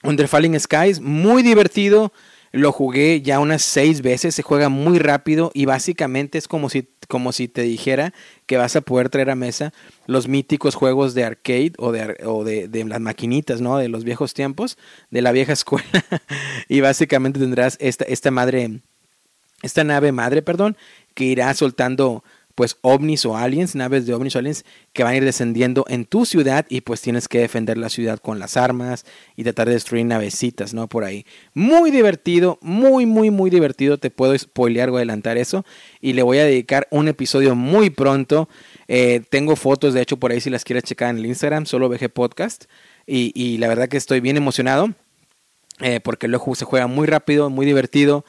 [0.04, 2.12] Under Falling Skies, muy divertido,
[2.54, 6.88] lo jugué ya unas seis veces, se juega muy rápido y básicamente es como si,
[7.08, 8.14] como si te dijera
[8.46, 9.74] que vas a poder traer a mesa
[10.06, 13.78] los míticos juegos de arcade o de, o de las maquinitas, ¿no?
[13.78, 14.78] De los viejos tiempos,
[15.10, 15.88] de la vieja escuela.
[16.70, 18.82] y básicamente tendrás esta, esta madre,
[19.64, 20.78] esta nave madre, perdón,
[21.16, 22.24] que irá soltando
[22.56, 26.06] pues ovnis o aliens, naves de ovnis o aliens que van a ir descendiendo en
[26.06, 29.74] tu ciudad y pues tienes que defender la ciudad con las armas y tratar de
[29.74, 30.88] destruir navecitas, ¿no?
[30.88, 31.26] Por ahí.
[31.54, 33.98] Muy divertido, muy, muy, muy divertido.
[33.98, 35.66] Te puedo spoilear o adelantar eso
[36.00, 38.48] y le voy a dedicar un episodio muy pronto.
[38.88, 41.90] Eh, tengo fotos, de hecho, por ahí si las quieres checar en el Instagram, solo
[41.90, 42.66] VG Podcast.
[43.06, 44.92] Y, la verdad que estoy bien emocionado
[45.82, 48.24] eh, porque luego se juega muy rápido, muy divertido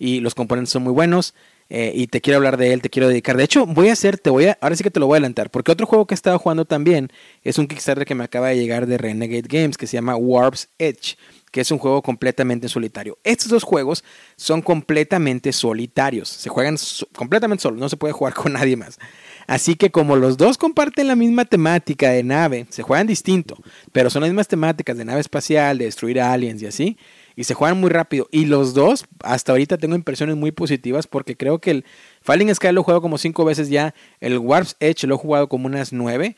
[0.00, 1.34] y los componentes son muy buenos.
[1.72, 3.36] Eh, y te quiero hablar de él, te quiero dedicar.
[3.36, 5.18] De hecho, voy a hacer, te voy a, ahora sí que te lo voy a
[5.18, 7.12] adelantar, porque otro juego que he estado jugando también
[7.44, 10.68] es un Kickstarter que me acaba de llegar de Renegade Games, que se llama Warp's
[10.78, 11.16] Edge,
[11.52, 13.18] que es un juego completamente solitario.
[13.22, 14.02] Estos dos juegos
[14.34, 16.76] son completamente solitarios, se juegan
[17.14, 18.98] completamente solos, no se puede jugar con nadie más.
[19.46, 23.56] Así que como los dos comparten la misma temática de nave, se juegan distinto,
[23.92, 26.98] pero son las mismas temáticas de nave espacial, de destruir aliens y así,
[27.40, 28.28] y se juegan muy rápido.
[28.30, 31.84] Y los dos, hasta ahorita tengo impresiones muy positivas porque creo que el
[32.20, 35.48] Falling Sky lo he jugado como cinco veces ya, el Warp's Edge lo he jugado
[35.48, 36.36] como unas nueve.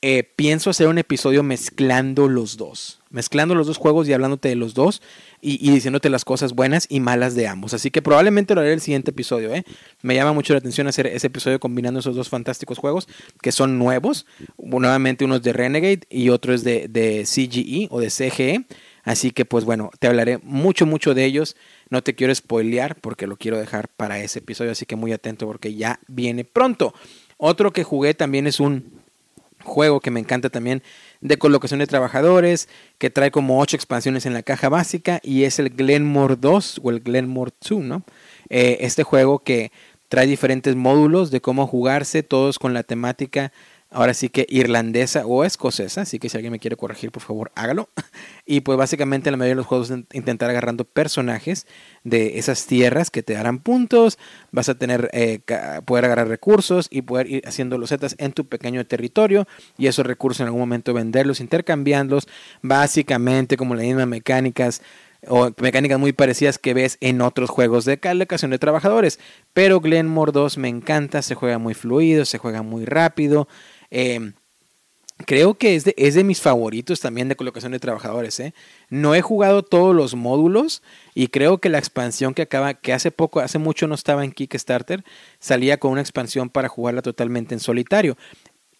[0.00, 4.54] Eh, pienso hacer un episodio mezclando los dos, mezclando los dos juegos y hablándote de
[4.54, 5.02] los dos
[5.42, 7.74] y, diciéndote las cosas buenas y malas de ambos.
[7.74, 9.52] Así que probablemente lo haré el siguiente episodio.
[9.52, 9.64] ¿eh?
[10.00, 13.06] Me llama mucho la atención hacer ese episodio combinando esos dos fantásticos juegos
[13.42, 14.24] que son nuevos.
[14.56, 18.64] Nuevamente uno es de Renegade y otro es de, de CGE o de CGE.
[19.08, 21.56] Así que pues bueno, te hablaré mucho, mucho de ellos.
[21.88, 25.46] No te quiero spoilear porque lo quiero dejar para ese episodio, así que muy atento
[25.46, 26.92] porque ya viene pronto.
[27.38, 29.00] Otro que jugué también es un
[29.64, 30.82] juego que me encanta también
[31.22, 32.68] de colocación de trabajadores,
[32.98, 36.90] que trae como ocho expansiones en la caja básica y es el Glenmore 2 o
[36.90, 38.02] el Glenmore 2, ¿no?
[38.50, 39.72] Eh, este juego que
[40.10, 43.52] trae diferentes módulos de cómo jugarse, todos con la temática
[43.90, 47.50] ahora sí que irlandesa o escocesa, así que si alguien me quiere corregir, por favor,
[47.54, 47.88] hágalo.
[48.50, 51.66] Y pues básicamente la mayoría de los juegos intentar agarrando personajes
[52.02, 54.18] de esas tierras que te darán puntos,
[54.52, 55.40] vas a tener, eh,
[55.84, 59.46] poder agarrar recursos y poder ir haciendo los zetas en tu pequeño territorio
[59.76, 62.26] y esos recursos en algún momento venderlos, intercambiarlos,
[62.62, 64.80] básicamente como las mismas mecánicas
[65.26, 69.18] o mecánicas muy parecidas que ves en otros juegos de colocación de trabajadores.
[69.52, 73.48] Pero Glenmore 2 me encanta, se juega muy fluido, se juega muy rápido.
[73.90, 74.34] Em,
[75.26, 78.38] creo que es de, es de, mis favoritos también de colocación de trabajadores.
[78.40, 78.54] ¿eh?
[78.88, 80.82] No he jugado todos los módulos
[81.14, 84.32] y creo que la expansión que acaba, que hace poco, hace mucho no estaba en
[84.32, 85.04] Kickstarter,
[85.38, 88.16] salía con una expansión para jugarla totalmente en solitario.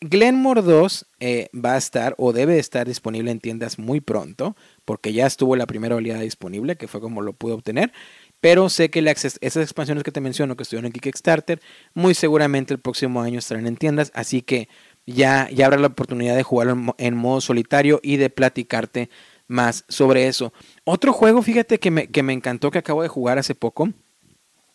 [0.00, 5.12] Glenmore 2 eh, va a estar o debe estar disponible en tiendas muy pronto, porque
[5.12, 7.92] ya estuvo la primera oleada disponible, que fue como lo pude obtener.
[8.40, 11.60] Pero sé que esas expansiones que te menciono que estuvieron en Kickstarter,
[11.94, 14.68] muy seguramente el próximo año estarán en tiendas, así que
[15.08, 19.08] ya, ya habrá la oportunidad de jugarlo en, modo solitario y de platicarte
[19.46, 20.52] más sobre eso.
[20.84, 23.88] Otro juego, fíjate que me, que me encantó que acabo de jugar hace poco.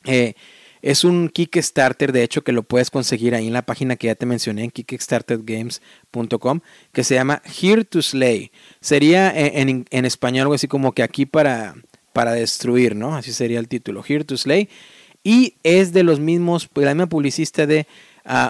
[0.05, 0.33] Eh,
[0.81, 4.15] es un Kickstarter, de hecho, que lo puedes conseguir ahí en la página que ya
[4.15, 6.59] te mencioné, en kickstartergames.com,
[6.91, 8.51] que se llama Here to Slay.
[8.81, 11.75] Sería en, en, español algo así como que aquí para,
[12.11, 13.15] para destruir, ¿no?
[13.15, 14.67] Así sería el título, Here to Slay.
[15.23, 17.87] Y es de los mismos, pues, la misma publicista de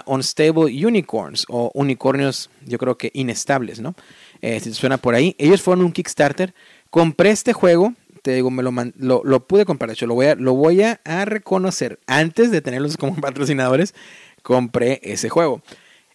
[0.06, 3.94] Unstable Unicorns o unicornios, yo creo que inestables, ¿no?
[4.40, 5.34] Eh, si te suena por ahí.
[5.38, 6.54] Ellos fueron un Kickstarter.
[6.90, 9.88] Compré este juego, te digo, me lo, pude comprar.
[9.88, 11.98] De hecho, lo voy, a, a, reconocer.
[12.06, 13.94] Antes de tenerlos como patrocinadores,
[14.42, 15.60] compré ese juego.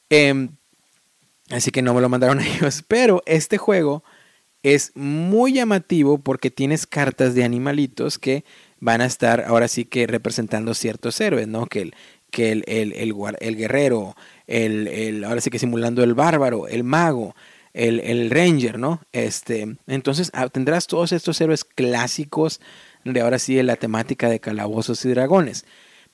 [0.10, 0.50] Em,
[1.50, 2.84] así que no me lo mandaron ellos.
[2.88, 4.04] Pero este juego
[4.64, 8.44] es muy llamativo porque tienes cartas de animalitos que
[8.80, 11.66] van a estar ahora sí que representando ciertos héroes, ¿no?
[11.66, 11.96] Que el,
[12.30, 12.94] que el, el,
[13.40, 14.16] el, guerrero,
[14.48, 17.36] el, ahora sí que simulando el bárbaro, el mago,
[17.74, 19.02] el, ranger, ¿no?
[19.12, 22.60] Este, entonces ah, tendrás todos estos héroes clásicos
[23.04, 25.66] de ahora sí de la temática de calabozos y dragones.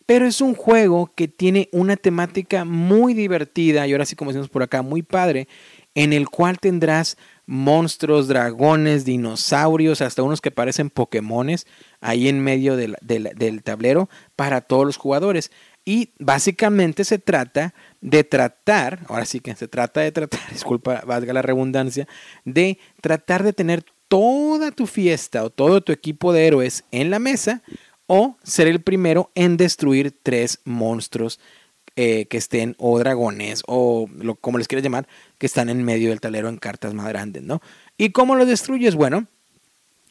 [0.06, 4.50] Pero es un juego que tiene una temática muy divertida y ahora sí como decimos
[4.50, 5.48] por acá, muy padre,
[5.96, 11.66] en el cual tendrás monstruos, dragones, dinosaurios, hasta unos que parecen Pokémones
[12.02, 15.52] ahí en medio del, del tablero para todos los jugadores.
[15.86, 21.32] Y básicamente se trata de tratar, ahora sí que se trata de tratar, disculpa, valga
[21.32, 22.08] la redundancia,
[22.44, 27.20] de tratar de tener toda tu fiesta o todo tu equipo de héroes en la
[27.20, 27.62] mesa
[28.08, 31.40] o ser el primero en destruir tres monstruos
[31.96, 36.10] eh, que estén o dragones o lo, como les quieras llamar, que están en medio
[36.10, 37.62] del tablero en cartas más grandes, ¿no?
[37.98, 38.96] ¿Y cómo los destruyes?
[38.96, 39.28] Bueno,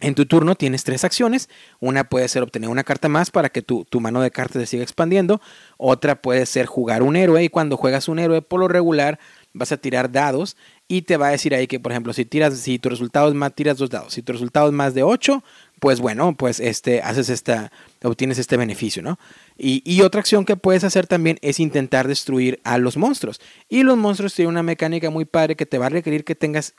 [0.05, 1.49] en tu turno tienes tres acciones.
[1.81, 4.83] Una puede ser obtener una carta más para que tu, mano de cartas se siga
[4.83, 5.40] expandiendo.
[5.79, 9.19] Otra puede ser jugar un héroe y cuando juegas un héroe por lo regular
[9.55, 10.57] vas a tirar dados
[10.88, 13.35] y te va a decir ahí que por ejemplo si tiras si tu resultado es
[13.35, 15.43] más tiras dos dados, si tu resultado es más de 8,
[15.85, 17.70] pues bueno, pues este haces esta
[18.03, 19.18] obtienes este beneficio, ¿no?
[19.59, 23.38] Y, otra acción que puedes hacer también es intentar destruir a los monstruos.
[23.68, 26.73] Y los monstruos tienen una mecánica muy padre que te va a requerir que tengas,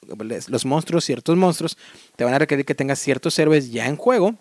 [0.48, 1.78] los monstruos, ciertos monstruos,
[2.16, 4.40] te van a requerir que tengas ciertos héroes ya en juego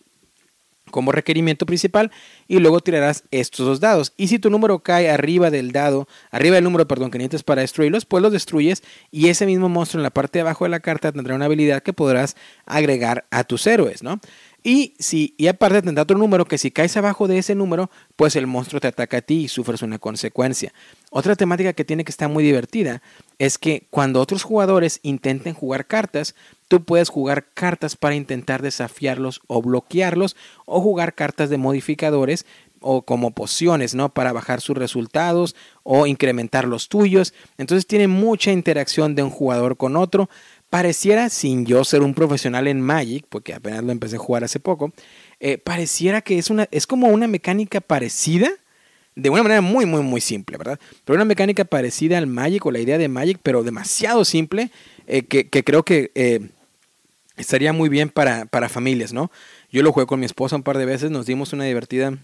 [0.91, 2.11] como requerimiento principal
[2.47, 4.13] y luego tirarás estos dos dados.
[4.17, 7.63] Y si tu número cae arriba del dado, arriba del número, perdón, que necesitas para
[7.63, 10.81] destruirlos, pues los destruyes y ese mismo monstruo en la parte de abajo de la
[10.81, 14.21] carta tendrá una habilidad que podrás agregar a tus héroes, ¿no?
[14.67, 18.35] Y, si, y aparte tendrá otro número que si caes abajo de ese número, pues
[18.35, 20.73] el monstruo te ataca a ti y sufres una consecuencia.
[21.11, 23.03] Otra temática que tiene que estar muy divertida
[23.39, 26.35] es que cuando otros jugadores intenten jugar cartas,
[26.69, 32.47] tú puedes jugar cartas para intentar desafiarlos o bloquearlos o jugar cartas de modificadores
[32.81, 34.13] o como pociones, ¿no?
[34.13, 37.33] Para bajar sus resultados o incrementar los tuyos.
[37.59, 40.29] Entonces tiene mucha interacción de un jugador con otro.
[40.75, 44.59] Pareciera, sin yo ser un profesional en Magic, porque apenas lo empecé a jugar hace
[44.59, 44.93] poco,
[45.39, 48.51] eh, pareciera que es, una, es como una mecánica parecida,
[49.15, 50.81] de una manera muy, muy, muy simple, ¿verdad?
[51.05, 54.73] Pero una mecánica parecida al Magic o la idea de Magic, pero demasiado simple,
[55.07, 56.41] eh, que, creo que eh,
[57.37, 59.31] estaría muy bien para, para familias, ¿no?
[59.71, 62.19] Yo lo jugué con mi esposa un par de veces, nos dimos una divertida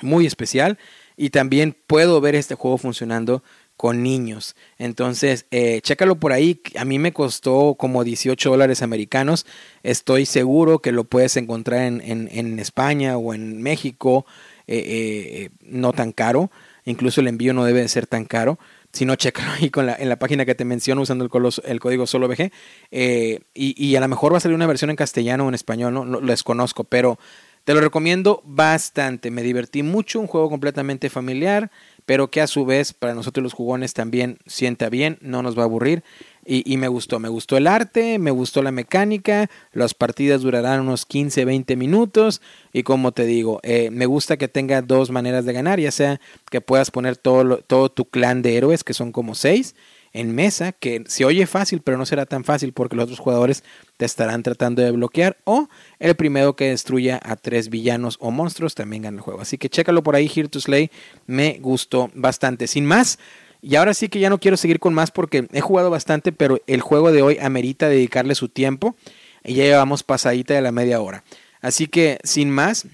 [0.00, 0.78] muy especial
[1.16, 3.42] y también puedo ver este juego funcionando
[3.76, 4.54] con niños.
[4.78, 6.60] Entonces, eh, chécalo por ahí.
[6.78, 9.46] A mí me costó como 18 dólares americanos.
[9.82, 14.26] Estoy seguro que lo puedes encontrar en, España o en México.
[14.66, 16.50] Eh, eh, no tan caro.
[16.84, 18.58] Incluso el envío no debe de ser tan caro.
[18.92, 22.52] Si no, chécalo ahí en la página que te menciono usando el, código SoloVG.
[22.92, 25.94] y, y, a lo mejor va a salir una versión en castellano o en español.
[25.94, 27.18] No, lo desconozco, pero
[27.64, 29.30] te lo recomiendo bastante.
[29.30, 30.20] Me divertí mucho.
[30.20, 31.70] Un juego completamente familiar
[32.06, 35.62] pero que a su vez para nosotros los jugones también sienta bien, no nos va
[35.62, 36.02] a aburrir.
[36.46, 41.06] Y, me gustó, me gustó el arte, me gustó la mecánica, las partidas durarán unos
[41.06, 45.54] 15, 20 minutos y como te digo, eh, me gusta que tenga dos maneras de
[45.54, 49.34] ganar, ya sea que puedas poner todo, todo tu clan de héroes, que son como
[49.34, 49.74] seis,
[50.12, 53.64] en mesa, que se oye fácil, pero no será tan fácil porque los otros jugadores
[53.96, 55.38] te estarán tratando de bloquear.
[55.44, 59.40] O el primero que destruya a tres villanos o monstruos también gana el juego.
[59.40, 60.90] Así que chécalo por ahí, Here to Slay.
[61.26, 62.66] Me gustó bastante.
[62.66, 63.18] Sin más,
[63.62, 66.60] y ahora sí que ya no quiero seguir con más porque he jugado bastante, pero
[66.66, 68.96] el juego de hoy amerita dedicarle su tiempo.
[69.42, 71.24] Y ya llevamos pasadita de la media hora.
[71.60, 72.86] Así que, sin más,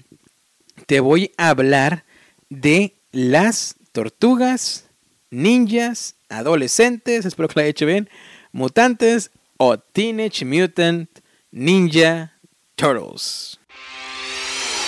[0.85, 2.05] te voy a hablar
[2.49, 4.85] de las tortugas
[5.29, 8.09] ninjas adolescentes, espero que la haya hecho bien,
[8.51, 9.31] mutantes
[9.61, 11.07] o Teenage Mutant
[11.53, 12.31] Ninja
[12.75, 13.59] Turtles.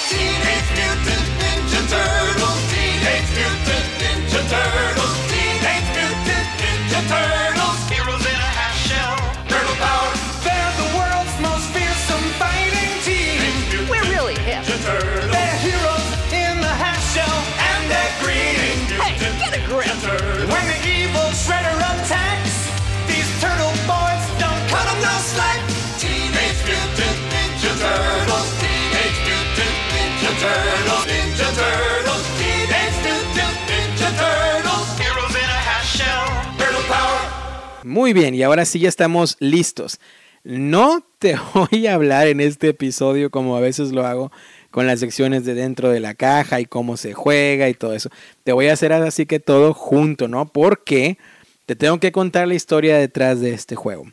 [0.10, 7.42] Teenage Mutant Ninja Turtles, Teenage Mutant Ninja Turtles, Teenage Mutant Ninja Turtles,
[37.84, 40.00] Muy bien, y ahora sí ya estamos listos.
[40.43, 44.32] No te voy a hablar en este episodio como a veces lo hago
[44.72, 48.10] con las secciones de dentro de la caja y cómo se juega y todo eso.
[48.43, 50.48] Te voy a hacer así que todo junto, ¿no?
[50.48, 51.17] Porque
[51.65, 54.06] te tengo que contar la historia detrás de este juego.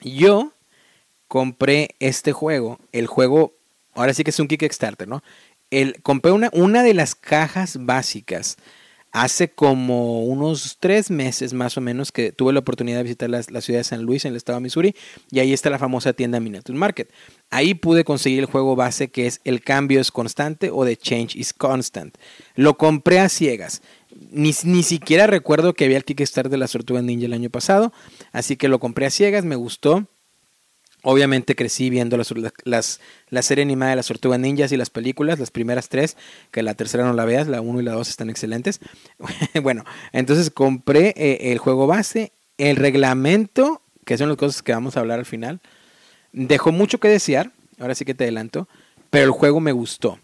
[0.00, 0.52] Yo
[1.28, 3.54] compré este juego, el juego,
[3.94, 5.22] ahora sí que es un Kickstarter, ¿no?
[5.70, 8.58] El, compré una, una de las cajas básicas
[9.12, 13.42] hace como unos tres meses más o menos que tuve la oportunidad de visitar la,
[13.42, 14.96] ciudad de San Luis en el estado de Missouri
[15.30, 17.12] y ahí está la famosa tienda Miniature Market.
[17.50, 21.36] Ahí pude conseguir el juego base que es El cambio es constante o The Change
[21.36, 22.16] is Constant.
[22.54, 23.82] Lo compré a ciegas.
[24.30, 27.92] Ni, ni siquiera recuerdo que había el Kickstarter de la Tortuga Ninja el año pasado,
[28.32, 30.06] así que lo compré a ciegas, me gustó.
[31.02, 32.32] Obviamente crecí viendo las,
[32.64, 36.16] las, la serie animada de las Tortugas Ninjas y las películas, las primeras tres,
[36.52, 38.80] que la tercera no la veas, la uno y la dos están excelentes.
[39.62, 44.96] bueno, entonces compré eh, el juego base, el reglamento, que son las cosas que vamos
[44.96, 45.60] a hablar al final.
[46.32, 48.68] Dejó mucho que desear, ahora sí que te adelanto,
[49.10, 50.20] pero el juego me gustó.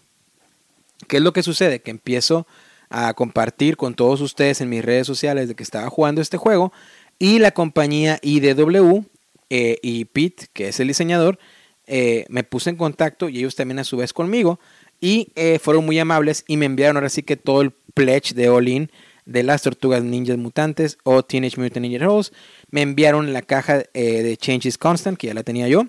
[1.09, 1.81] ¿Qué es lo que sucede?
[1.81, 2.47] Que empiezo
[2.89, 6.73] a compartir con todos ustedes en mis redes sociales de que estaba jugando este juego
[7.19, 9.05] y la compañía IDW
[9.51, 11.39] eh, y Pete, que es el diseñador,
[11.87, 14.61] eh, me puse en contacto y ellos también a su vez conmigo
[15.01, 18.49] y eh, fueron muy amables y me enviaron ahora sí que todo el pledge de
[18.51, 18.91] All In
[19.25, 22.33] de las tortugas ninjas mutantes o Teenage Mutant Ninja Turtles.
[22.71, 25.87] Me enviaron la caja de Changes Constant, que ya la tenía yo.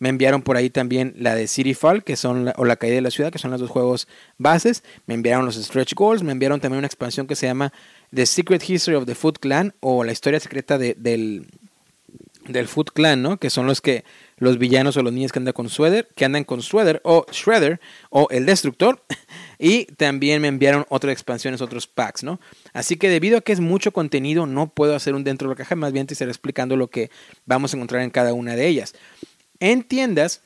[0.00, 3.00] Me enviaron por ahí también la de City Fall, que son o la caída de
[3.00, 4.84] la ciudad, que son los dos juegos bases.
[5.06, 6.22] Me enviaron los stretch goals.
[6.22, 7.72] Me enviaron también una expansión que se llama
[8.14, 11.48] The Secret History of the Foot Clan o la historia secreta del,
[12.48, 13.38] del Foot Clan, ¿no?
[13.38, 14.04] Que son los que
[14.38, 17.80] los villanos o los niños que andan con Shredder, que andan con Shredder o Shredder
[18.10, 19.02] o el Destructor.
[19.60, 22.38] Y también me enviaron otras expansiones, otros packs, ¿no?
[22.72, 25.56] Así que debido a que es mucho contenido, no puedo hacer un dentro de la
[25.56, 27.10] caja, más bien te estaré explicando lo que
[27.44, 28.94] vamos a encontrar en cada una de ellas.
[29.58, 30.42] En tiendas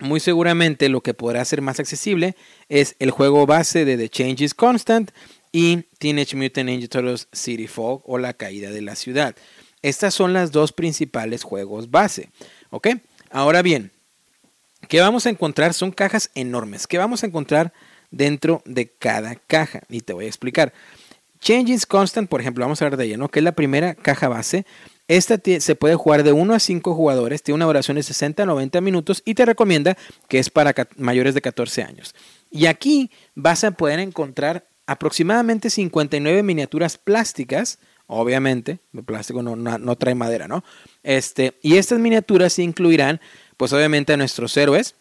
[0.00, 2.36] muy seguramente lo que podrá ser más accesible
[2.68, 5.10] es el juego base de The Change is Constant
[5.52, 9.34] y Teenage Mutant Ninja Turtles City Fog o La Caída de la Ciudad.
[9.82, 12.30] Estas son las dos principales juegos base.
[12.70, 12.88] ¿Ok?
[13.30, 13.92] Ahora bien,
[14.88, 15.74] ¿qué vamos a encontrar?
[15.74, 16.86] Son cajas enormes.
[16.86, 17.72] ¿Qué vamos a encontrar
[18.10, 19.82] dentro de cada caja?
[19.88, 20.72] Y te voy a explicar.
[21.40, 23.28] Change is Constant, por ejemplo, vamos a hablar de ella, ¿no?
[23.28, 24.66] Que es la primera caja base.
[25.06, 28.46] Esta se puede jugar de 1 a 5 jugadores, tiene una duración de 60 a
[28.46, 29.96] 90 minutos y te recomienda
[30.28, 32.14] que es para mayores de 14 años.
[32.50, 37.78] Y aquí vas a poder encontrar aproximadamente 59 miniaturas plásticas,
[38.08, 40.64] obviamente, el plástico no, trae madera, ¿no?
[41.04, 43.20] Este, y estas miniaturas incluirán,
[43.56, 44.96] pues obviamente a nuestros héroes,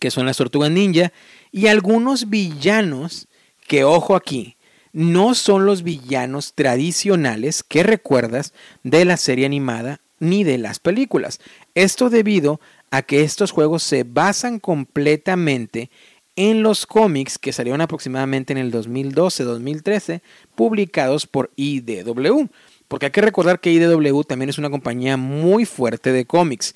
[0.00, 1.12] que son las tortugas ninja,
[1.52, 3.28] y algunos villanos
[3.68, 4.56] que, ojo aquí,
[4.92, 11.40] no son los villanos tradicionales que recuerdas de la serie animada ni de las películas.
[11.74, 12.60] Esto debido
[12.90, 15.90] a que estos juegos se basan completamente
[16.36, 20.20] en los cómics que salieron aproximadamente en el 2012-2013,
[20.54, 22.48] publicados por IDW.
[22.88, 26.74] Porque hay que recordar que IDW también es una compañía muy fuerte de cómics.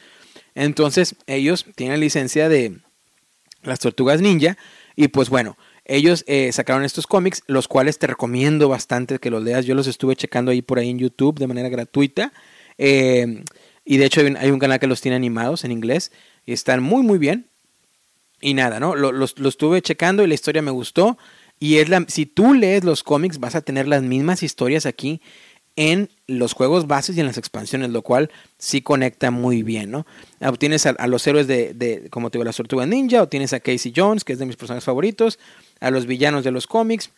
[0.54, 2.78] Entonces, ellos tienen licencia de
[3.62, 4.56] las tortugas ninja.
[4.96, 9.42] Y pues bueno, ellos eh, sacaron estos cómics, los cuales te recomiendo bastante que los
[9.42, 9.66] leas.
[9.66, 12.32] Yo los estuve checando ahí por ahí en YouTube de manera gratuita.
[12.78, 13.44] Eh,
[13.84, 16.12] y de hecho hay un, canal que los tiene animados en inglés.
[16.46, 17.49] Y están muy, muy bien.
[18.41, 18.95] Y nada, ¿no?
[18.95, 21.18] Los, los estuve checando y la historia me gustó.
[21.59, 25.20] Y es la, si tú lees los cómics, vas a tener las mismas historias aquí
[25.76, 30.07] en los juegos bases y en las expansiones, lo cual sí conecta muy bien, ¿no?
[30.59, 33.61] Tienes a, los héroes de, de, como te digo, la Tortuga Ninja, o tienes a
[33.61, 35.38] Casey Jones, que es de mis personajes favoritos,
[35.80, 37.11] a los villanos de los cómics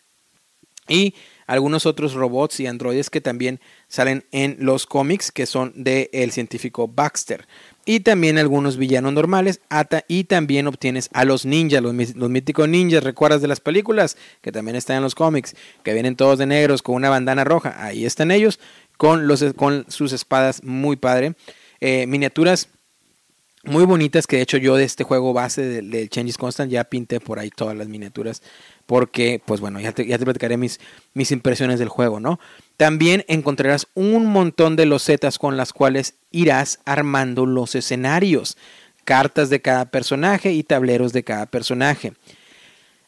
[0.87, 1.15] y
[1.47, 6.31] algunos otros robots y androides que también salen en los cómics que son del el
[6.31, 7.47] científico Baxter.
[7.85, 9.61] Y también algunos villanos normales.
[10.07, 14.17] Y también obtienes a los ninjas, los, míticos ninjas, ¿recuerdas de las películas?
[14.41, 17.75] Que también están en los cómics, que vienen todos de negros con una bandana roja.
[17.83, 18.59] Ahí están ellos
[18.97, 21.35] con, los, con sus espadas, muy padre.
[21.81, 22.69] Eh, miniaturas
[23.63, 26.83] muy bonitas que de hecho yo de este juego base del de Changes Constant ya
[26.83, 28.41] pinté por ahí todas las miniaturas
[28.85, 30.79] porque pues bueno ya te, ya te platicaré mis,
[31.13, 32.39] mis impresiones del juego no
[32.75, 38.57] también encontrarás un montón de losetas con las cuales irás armando los escenarios
[39.05, 42.13] cartas de cada personaje y tableros de cada personaje.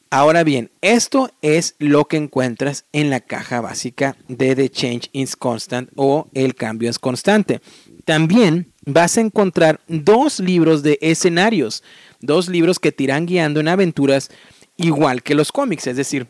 [0.10, 5.36] Ahora bien esto es lo que encuentras en la caja básica de The Change is
[5.36, 7.60] Constant o el cambio es constante.
[8.06, 11.84] También vas a encontrar dos libros de escenarios,
[12.22, 14.30] dos libros que te irán guiando en aventuras
[14.78, 16.28] igual que los cómics, es decir,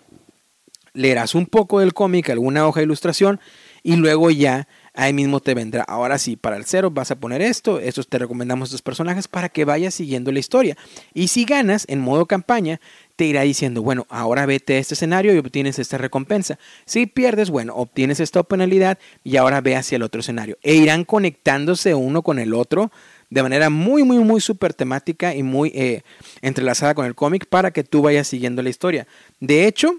[0.93, 3.39] leerás un poco del cómic, alguna hoja de ilustración
[3.83, 5.83] y luego ya ahí mismo te vendrá.
[5.83, 9.49] Ahora sí, para el cero vas a poner esto, estos te recomendamos estos personajes para
[9.49, 10.77] que vayas siguiendo la historia.
[11.13, 12.79] Y si ganas en modo campaña,
[13.15, 16.59] te irá diciendo, bueno, ahora vete a este escenario y obtienes esta recompensa.
[16.85, 20.57] Si pierdes, bueno, obtienes esta penalidad y ahora ve hacia el otro escenario.
[20.61, 22.91] E irán conectándose uno con el otro
[23.29, 26.03] de manera muy, muy, muy súper temática y muy eh,
[26.41, 29.07] entrelazada con el cómic para que tú vayas siguiendo la historia.
[29.39, 29.95] De hecho,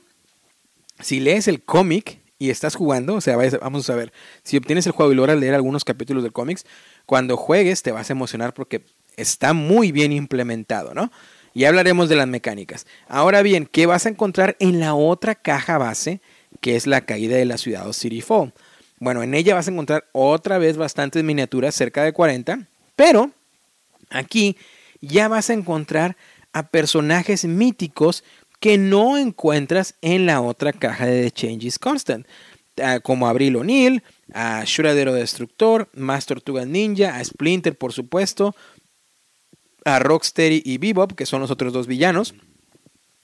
[1.00, 4.12] si lees el cómic y estás jugando, o sea, vamos a ver,
[4.42, 6.66] si obtienes el juego y logras leer algunos capítulos del cómics,
[7.06, 8.84] cuando juegues te vas a emocionar porque
[9.16, 11.10] está muy bien implementado, ¿no?
[11.56, 12.86] Y hablaremos de las mecánicas.
[13.08, 16.20] Ahora bien, ¿qué vas a encontrar en la otra caja base,
[16.60, 18.52] que es la caída de la ciudad o City Fall?
[18.98, 23.30] Bueno, en ella vas a encontrar otra vez bastantes miniaturas, cerca de 40, pero
[24.10, 24.58] aquí
[25.00, 26.18] ya vas a encontrar
[26.52, 28.22] a personajes míticos
[28.60, 32.26] que no encuentras en la otra caja de The Changes Constant,
[32.82, 34.02] ah, como Abril O'Neill,
[34.34, 38.54] a Shredder Destructor, Master Tortuga Ninja, a Splinter por supuesto,
[39.86, 42.34] a Rocksteady y Bebop, que son los otros dos villanos,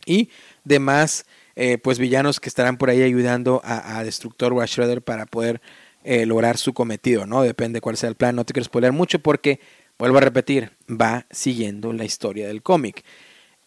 [0.07, 0.31] y
[0.65, 5.61] demás eh, pues villanos que estarán por ahí ayudando a, Destructor o Shredder para poder
[6.05, 7.43] eh, lograr su cometido, ¿no?
[7.43, 9.61] Depende cuál sea el plan, no te quiero spoiler mucho porque,
[9.99, 13.05] vuelvo a repetir, va siguiendo la historia del cómic.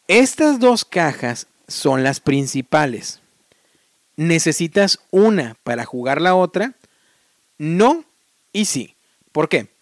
[0.07, 3.19] Estas dos cajas son las principales.
[4.15, 6.73] ¿Necesitas una para jugar la otra?
[7.57, 8.05] No
[8.53, 8.95] y sí.
[9.33, 9.74] ¿Por qué?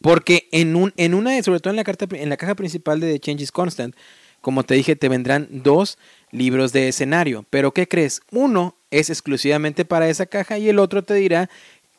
[0.00, 3.12] Porque en, un, en una, sobre todo en la, carta, en la caja principal de
[3.12, 3.94] The Changes Constant,
[4.40, 5.98] como te dije, te vendrán dos
[6.30, 7.44] libros de escenario.
[7.50, 8.22] Pero ¿qué crees?
[8.30, 11.50] Uno es exclusivamente para esa caja y el otro te dirá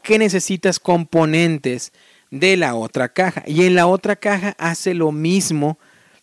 [0.02, 1.92] que necesitas componentes
[2.32, 3.44] de la otra caja.
[3.46, 5.78] Y en la otra caja hace lo mismo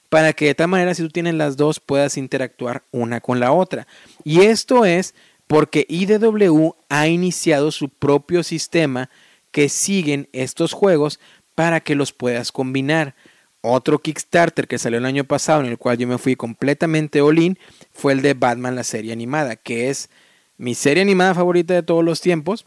[0.08, 3.52] para que de tal manera si tú tienes las dos puedas interactuar una con la
[3.52, 3.86] otra.
[4.24, 5.14] Y esto es
[5.46, 9.10] porque IDW ha iniciado su propio sistema
[9.50, 11.20] que siguen estos juegos
[11.56, 13.16] para que los puedas combinar.
[13.62, 17.58] Otro Kickstarter que salió el año pasado, en el cual yo me fui completamente all-in,
[17.92, 20.08] fue el de Batman, la serie animada, que es
[20.56, 22.66] mi serie animada favorita de todos los tiempos.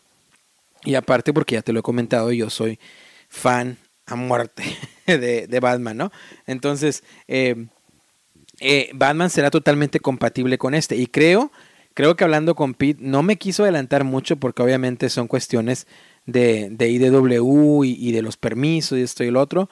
[0.83, 2.79] Y aparte, porque ya te lo he comentado, yo soy
[3.29, 3.77] fan
[4.07, 4.63] a muerte
[5.05, 6.11] de, Batman, ¿no?
[6.47, 7.67] Entonces, eh,
[8.59, 10.97] eh, Batman será totalmente compatible con este.
[10.97, 11.51] Y creo,
[11.93, 15.87] creo que hablando con Pete, no me quiso adelantar mucho porque obviamente son cuestiones
[16.31, 19.69] de, de IDW y, y, de los permisos y esto y el otro.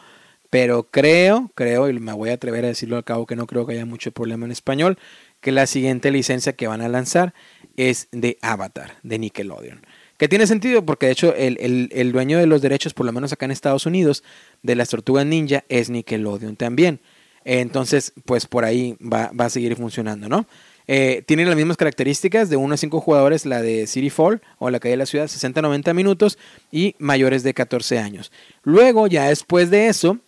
[0.49, 3.65] Pero creo, creo, y me voy a atrever a decirlo al cabo que no creo
[3.65, 4.97] que haya mucho problema en español,
[5.41, 7.33] que la siguiente licencia que van a lanzar
[7.75, 9.81] es de Avatar, de Nickelodeon.
[10.17, 13.45] Que tiene sentido porque de hecho el, dueño de los derechos, por lo menos acá
[13.45, 14.23] en Estados Unidos,
[14.63, 17.01] de las tortugas ninja es Nickelodeon también.
[17.45, 20.47] Entonces, pues por ahí va, a seguir funcionando, ¿no?
[20.87, 24.69] Eh, tiene las mismas características de 1 a 5 jugadores, la de City Fall o
[24.69, 26.37] la calle de la ciudad, 60-90 minutos
[26.71, 28.31] y mayores de 14 años.
[28.63, 30.19] Luego, ya después de eso,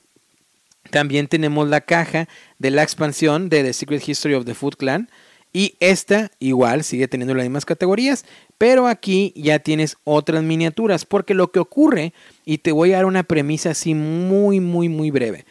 [0.92, 5.10] también tenemos la caja de la expansión de The Secret History of the Food Clan.
[5.52, 8.24] Y esta igual sigue teniendo las mismas categorías,
[8.60, 12.14] pero aquí ya tienes otras miniaturas, porque lo que ocurre,
[12.46, 15.46] y te voy a dar una premisa así muy, muy, muy breve,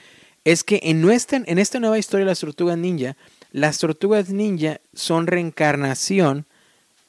[0.44, 3.16] es que en, en esta nueva historia de las tortugas ninja,
[3.51, 6.46] las tortugas ninja son reencarnación,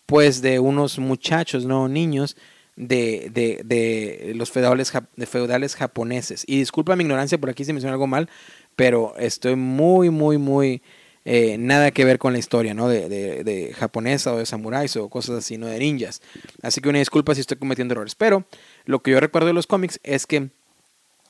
[0.06, 2.36] pues, de unos muchachos, no niños,
[2.76, 6.44] de, de, de los feudales, de feudales japoneses.
[6.48, 8.30] Y disculpa mi ignorancia por aquí si me suena algo mal,
[8.76, 10.82] pero estoy muy, muy, muy...
[11.26, 12.88] Eh, nada que ver con la historia, ¿no?
[12.88, 16.22] De, de, japonesa o de samuráis o cosas así, no de ninjas.
[16.64, 18.16] Así que una disculpa si estoy cometiendo errores.
[18.16, 18.46] Pero
[18.86, 20.50] lo que yo recuerdo de los cómics es que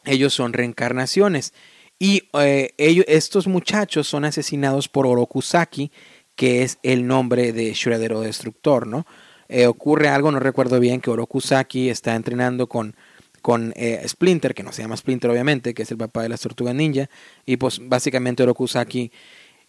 [0.05, 1.53] ellos son reencarnaciones.
[1.99, 5.91] Y eh, ellos, estos muchachos son asesinados por Orokusaki,
[6.39, 9.05] que es el nombre de Shredder o Destructor, ¿no?
[9.49, 12.95] Eh, ocurre algo, no recuerdo bien, que Orokusaki está entrenando con,
[13.41, 16.39] con eh, Splinter, que no se llama Splinter obviamente, que es el papá de las
[16.39, 17.09] tortugas ninja,
[17.45, 19.11] y pues básicamente Orokusaki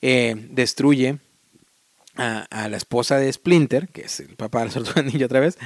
[0.01, 1.19] eh, destruye
[2.15, 5.59] a, la esposa de Splinter, que es el papá de las tortugas ninja otra vez,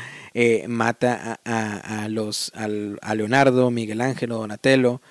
[0.69, 5.03] mata a, los, a Leonardo, Miguel Ángel, Donatello,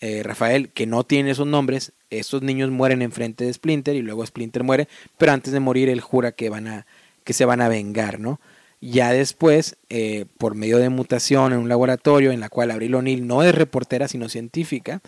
[0.00, 4.62] Rafael, que no tienen esos nombres, estos niños mueren enfrente de Splinter y luego Splinter
[4.62, 6.86] muere, pero antes de morir él jura que van a
[7.28, 8.40] que se van a vengar, ¿no?
[8.80, 13.26] Ya después, eh, por medio de mutación en un laboratorio en la cual Abril O'Neill
[13.26, 15.02] no es reportera sino científica,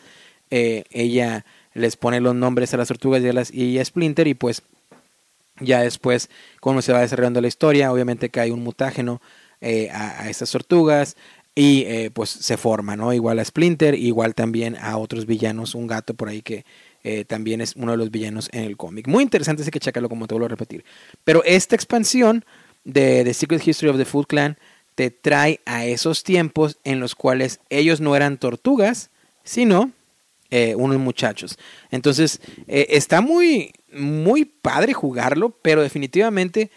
[0.50, 3.22] eh, ella les pone los nombres a las tortugas
[3.54, 4.62] y a, Splinter y pues
[5.60, 6.28] ya después,
[6.60, 9.22] cuando se va desarrollando la historia, obviamente hay un mutágeno
[9.62, 11.16] eh, a, a, estas tortugas
[11.54, 13.12] y pues se forma, ¿no?
[13.12, 16.64] Igual a Splinter, igual también a otros villanos, un gato por ahí que
[17.02, 19.08] eh, también es uno de los villanos en el cómic.
[19.08, 20.84] Muy interesante, así que chécalo como te vuelvo a repetir.
[21.24, 22.44] Pero esta expansión
[22.84, 24.58] de The Secret History of the Food Clan
[24.94, 29.10] te trae a esos tiempos en los cuales ellos no eran tortugas,
[29.44, 29.92] sino
[30.50, 31.58] eh, unos muchachos.
[31.90, 36.70] Entonces, eh, está muy, muy padre jugarlo, pero definitivamente,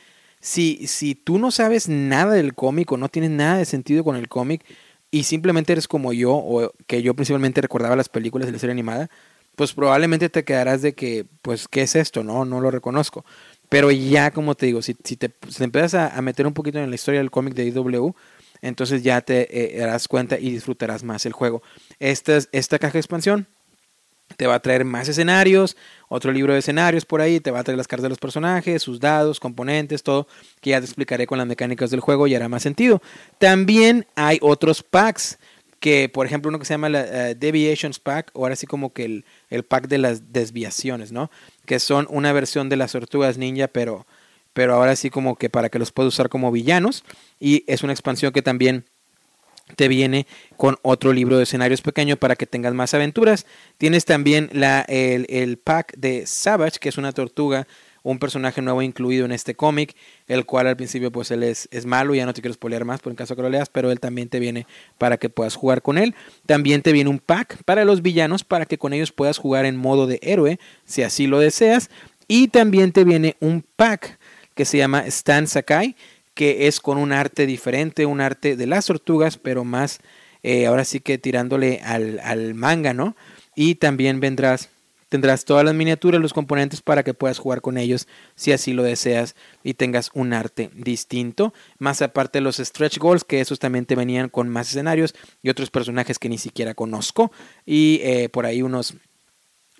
[0.43, 4.17] si, si tú no sabes nada del cómic o no tienes nada de sentido con
[4.17, 4.65] el cómic
[5.09, 8.73] y simplemente eres como yo, o que yo principalmente recordaba las películas de la serie
[8.73, 9.09] animada,
[9.55, 12.25] pues probablemente te quedarás de que, pues, ¿qué es esto?
[12.25, 13.23] No, no lo reconozco.
[13.69, 15.31] Pero ya, como te digo, si, si, te,
[15.61, 18.13] empiezas a, meter un poquito en la historia del cómic de IW,
[18.61, 21.63] entonces ya te eh, darás cuenta y disfrutarás más el juego.
[21.99, 23.47] Esta, esta caja de expansión
[24.37, 25.77] te va a traer más escenarios,
[26.09, 28.81] otro libro de escenarios por ahí, te va a traer las cartas de los personajes,
[28.81, 30.27] sus dados, componentes, todo,
[30.61, 33.01] que ya te explicaré con las mecánicas del juego y hará más sentido.
[33.37, 35.37] También hay otros packs
[35.83, 38.93] que por ejemplo uno que se llama la eh, Deviations Pack, o ahora sí como
[38.93, 41.29] que el, el, pack de las desviaciones, ¿no?
[41.65, 44.07] Que son una versión de las tortugas ninja, pero,
[44.53, 47.03] pero ahora sí como que para que los puedas usar como villanos.
[47.37, 48.85] Y es una expansión que también
[49.75, 53.45] te viene con otro libro de escenarios pequeño para que tengas más aventuras.
[53.77, 57.67] Tienes también la, el, el pack de Savage, que es una tortuga
[58.03, 59.95] un personaje nuevo incluido en este cómic,
[60.27, 62.99] el cual al principio pues él es, es malo, ya no te quiero spoilear más
[62.99, 65.81] por en caso que lo leas, pero él también te viene para que puedas jugar
[65.81, 66.13] con él.
[66.45, 69.77] También te viene un pack para los villanos para que con ellos puedas jugar en
[69.77, 71.89] modo de héroe, si así lo deseas.
[72.27, 74.19] Y también te viene un pack
[74.53, 75.95] que se llama Stan Sakai,
[76.33, 79.99] que es con un arte diferente, un arte de las tortugas, pero más
[80.41, 83.15] eh, ahora sí que tirándole al, al manga, ¿no?
[83.55, 84.69] Y también vendrás
[85.13, 88.81] Tendrás todas las miniaturas, los componentes para que puedas jugar con ellos si así lo
[88.81, 91.53] deseas y tengas un arte distinto.
[91.77, 95.13] Más aparte los stretch goals, que esos también te venían con más escenarios
[95.43, 97.31] y otros personajes que ni siquiera conozco.
[97.63, 98.95] Y eh, por ahí unos,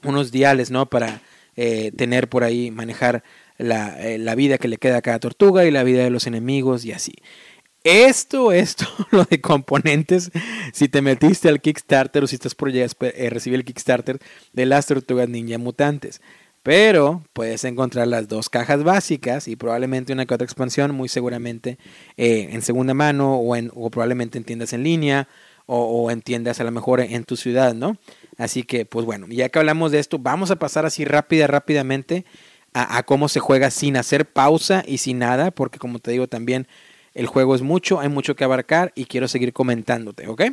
[0.04, 0.86] unos diales, ¿no?
[0.86, 1.24] Para
[1.56, 3.24] eh, tener por ahí, manejar
[3.64, 6.28] la, eh, la vida que le queda a cada tortuga y la vida de los
[6.28, 7.14] enemigos y así.
[7.84, 10.32] Esto, esto, lo de componentes,
[10.72, 14.20] si te metiste al Kickstarter o si estás por eh, recibir el Kickstarter
[14.54, 16.22] de las tortugas ninja mutantes.
[16.62, 21.78] Pero puedes encontrar las dos cajas básicas y probablemente una que otra expansión, muy seguramente
[22.16, 25.28] eh, en segunda mano o, en, o probablemente en tiendas en línea
[25.66, 27.98] o, en tiendas a lo mejor en tu ciudad, ¿no?
[28.38, 32.26] Así que, pues bueno, ya que hablamos de esto, vamos a pasar así rápida, rápidamente
[32.74, 36.68] a, cómo se juega sin hacer pausa y sin nada, porque como te digo también,
[37.14, 40.44] el juego es mucho, hay mucho que abarcar y quiero seguir comentándote, ¿ok?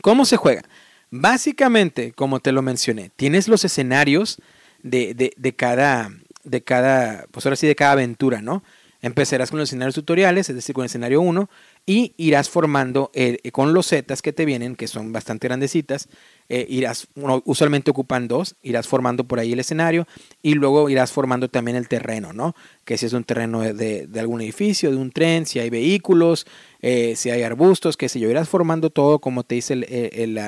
[0.00, 0.62] ¿Cómo se juega?
[1.10, 4.38] Básicamente, como te lo mencioné, tienes los escenarios
[4.82, 6.10] de, de, de cada,
[6.44, 8.62] de cada, pues ahora sí, de cada aventura, ¿no?
[9.02, 11.50] Empezarás con los escenarios tutoriales, es decir, con el escenario 1,
[11.86, 16.08] y irás formando eh, con los zetas que te vienen, que son bastante grandecitas,
[16.48, 17.08] eh, irás,
[17.44, 20.06] usualmente ocupan dos, irás formando por ahí el escenario
[20.40, 22.54] y luego irás formando también el terreno, ¿no?
[22.84, 26.46] Que si es un terreno de, algún edificio, de un tren, si hay vehículos,
[26.80, 30.38] eh, si hay arbustos, qué sé yo, irás formando todo como te dice el,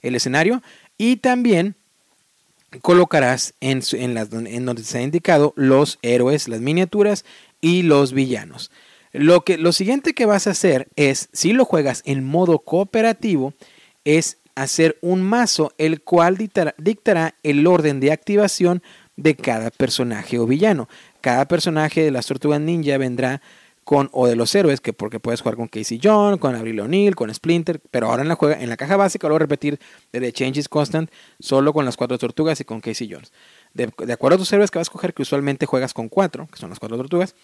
[0.00, 0.62] el escenario
[0.96, 1.74] y también
[2.80, 7.24] colocarás en, en, las, en donde se ha indicado los héroes, las miniaturas
[7.66, 8.70] y los villanos.
[9.12, 13.54] Lo, que, lo siguiente que vas a hacer es, si lo juegas en modo cooperativo,
[14.04, 18.84] es hacer un mazo el cual dictará, el orden de activación
[19.16, 20.88] de cada personaje o villano.
[21.20, 23.42] Cada personaje de las tortugas ninja vendrá
[23.82, 27.16] con o de los héroes, que porque puedes jugar con Casey John, con Abril O'Neill,
[27.16, 29.80] con Splinter, pero ahora en la, juega, en la caja básica lo voy a repetir
[30.12, 31.10] de The Change is Constant,
[31.40, 33.32] solo con las cuatro tortugas y con Casey Jones.
[33.76, 36.58] De, acuerdo a tus héroes que vas a escoger, que usualmente juegas con cuatro, que
[36.58, 37.34] son las cuatro tortugas,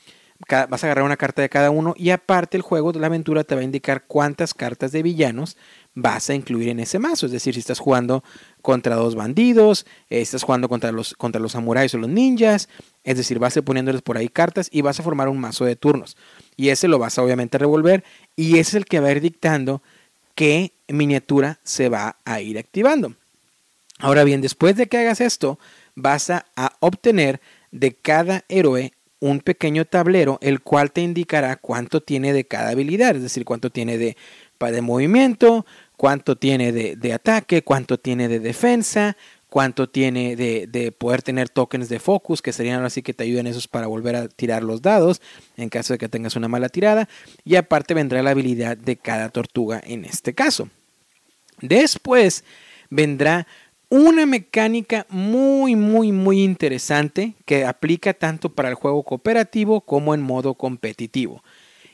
[0.48, 3.44] vas a agarrar una carta de cada uno y aparte el juego de la aventura
[3.44, 5.58] te va a indicar cuántas cartas de villanos
[5.94, 7.26] vas a incluir en ese mazo.
[7.26, 8.24] Es decir, si estás jugando
[8.62, 12.70] contra dos bandidos, eh, estás jugando contra los, contra los samuráis o los ninjas,
[13.04, 15.66] es decir, vas a ir poniéndoles por ahí cartas y vas a formar un mazo
[15.66, 16.16] de turnos.
[16.56, 18.04] Y ese lo vas a obviamente revolver
[18.36, 19.82] y ese es el que va a ir dictando
[20.34, 23.14] qué miniatura se va a ir activando.
[23.98, 25.60] Ahora bien, después de que hagas esto,
[25.94, 26.44] vas a,
[26.80, 27.40] obtener
[27.70, 33.14] de cada héroe un pequeño tablero el cual te indicará cuánto tiene de cada habilidad,
[33.16, 34.16] es decir, cuánto tiene de,
[34.58, 35.64] de movimiento,
[35.96, 39.16] cuánto tiene de, ataque, cuánto tiene de defensa,
[39.48, 43.68] cuánto tiene de, poder tener tokens de focus, que serían así que te ayuden esos
[43.68, 45.22] para volver a tirar los dados
[45.56, 47.08] en caso de que tengas una mala tirada.
[47.44, 50.68] Y aparte vendrá la habilidad de cada tortuga en este caso.
[51.60, 52.44] Después
[52.90, 53.46] vendrá
[53.94, 60.22] una mecánica muy, muy, muy interesante que aplica tanto para el juego cooperativo como en
[60.22, 61.44] modo competitivo.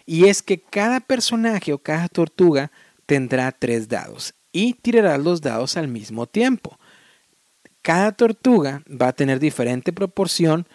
[0.07, 2.71] Y es que cada personaje o cada tortuga
[3.07, 6.79] tendrá tres dados y tirará los dados al mismo tiempo.
[7.83, 10.69] Cada tortuga va a tener diferente proporción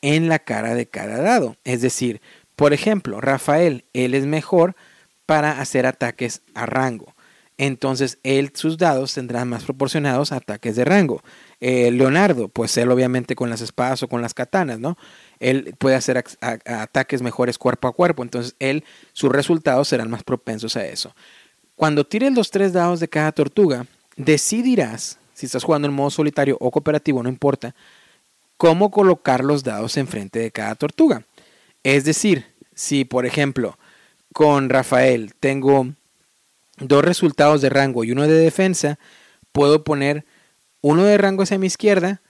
[0.00, 1.56] en la cara de cada dado.
[1.62, 2.22] Es decir,
[2.56, 4.74] por ejemplo, Rafael, él es mejor
[5.26, 7.14] para hacer ataques a rango
[7.66, 11.22] entonces él, sus dados tendrán más proporcionados ataques de rango.
[11.60, 14.96] Eh, Leonardo, pues él obviamente con las espadas o con las katanas, ¿no?
[15.40, 18.82] Él puede hacer ataques mejores cuerpo a cuerpo, entonces él,
[19.12, 21.14] sus resultados serán más propensos a eso.
[21.76, 23.84] Cuando tires los tres dados de cada tortuga,
[24.16, 27.74] decidirás, si estás jugando en modo solitario o cooperativo, no importa,
[28.56, 31.26] cómo colocar los dados enfrente de cada tortuga.
[31.82, 33.78] Es decir, si por ejemplo
[34.32, 35.88] con Rafael tengo
[36.80, 38.98] dos resultados de rango y uno de defensa,
[39.52, 40.24] puedo poner
[40.80, 42.22] uno de rango hacia mi izquierda,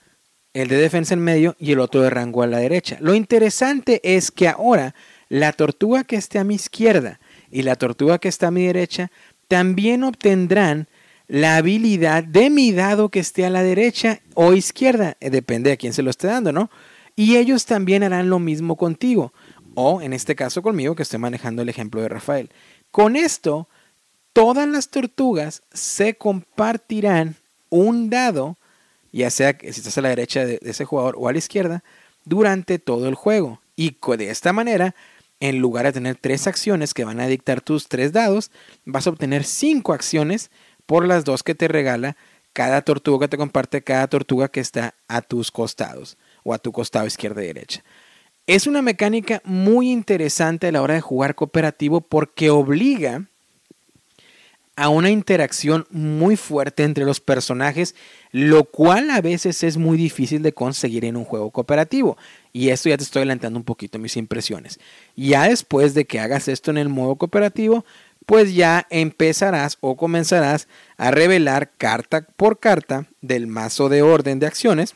[0.53, 2.97] el de defensa en medio y el otro de rango a la derecha.
[2.99, 4.95] Lo interesante es que ahora
[5.29, 9.11] la tortuga que esté a mi izquierda y la tortuga que está a mi derecha
[9.47, 10.87] también obtendrán
[11.27, 15.77] la habilidad de mi dado que esté a la derecha o izquierda, eh, depende a
[15.77, 16.69] quién se lo esté dando, ¿no?
[17.15, 19.33] Y ellos también harán lo mismo contigo,
[19.73, 22.49] o en este caso conmigo que estoy manejando el ejemplo de Rafael.
[22.91, 23.69] Con esto,
[24.33, 27.35] todas las tortugas se compartirán
[27.69, 28.57] un dado,
[29.11, 31.83] ya sea si estás a la derecha de, ese jugador o a la izquierda,
[32.25, 33.61] durante todo el juego.
[33.75, 34.95] Y de esta manera,
[35.39, 38.51] en lugar de tener tres acciones que van a dictar tus tres dados,
[38.85, 40.51] vas a obtener cinco acciones
[40.85, 42.15] por las dos que te regala
[42.53, 46.71] cada tortuga que te comparte cada tortuga que está a tus costados o a tu
[46.71, 47.83] costado izquierda y derecha.
[48.45, 53.27] Es una mecánica muy interesante a la hora de jugar cooperativo porque obliga
[54.81, 57.93] a una interacción muy fuerte entre los personajes,
[58.31, 62.17] lo cual a veces es muy difícil de conseguir en un juego cooperativo.
[62.51, 64.79] Y esto ya te estoy adelantando un poquito mis impresiones.
[65.15, 67.85] Ya después de que hagas esto en el modo cooperativo,
[68.25, 70.67] pues ya empezarás o comenzarás
[70.97, 74.95] a revelar carta por carta del mazo de orden de acciones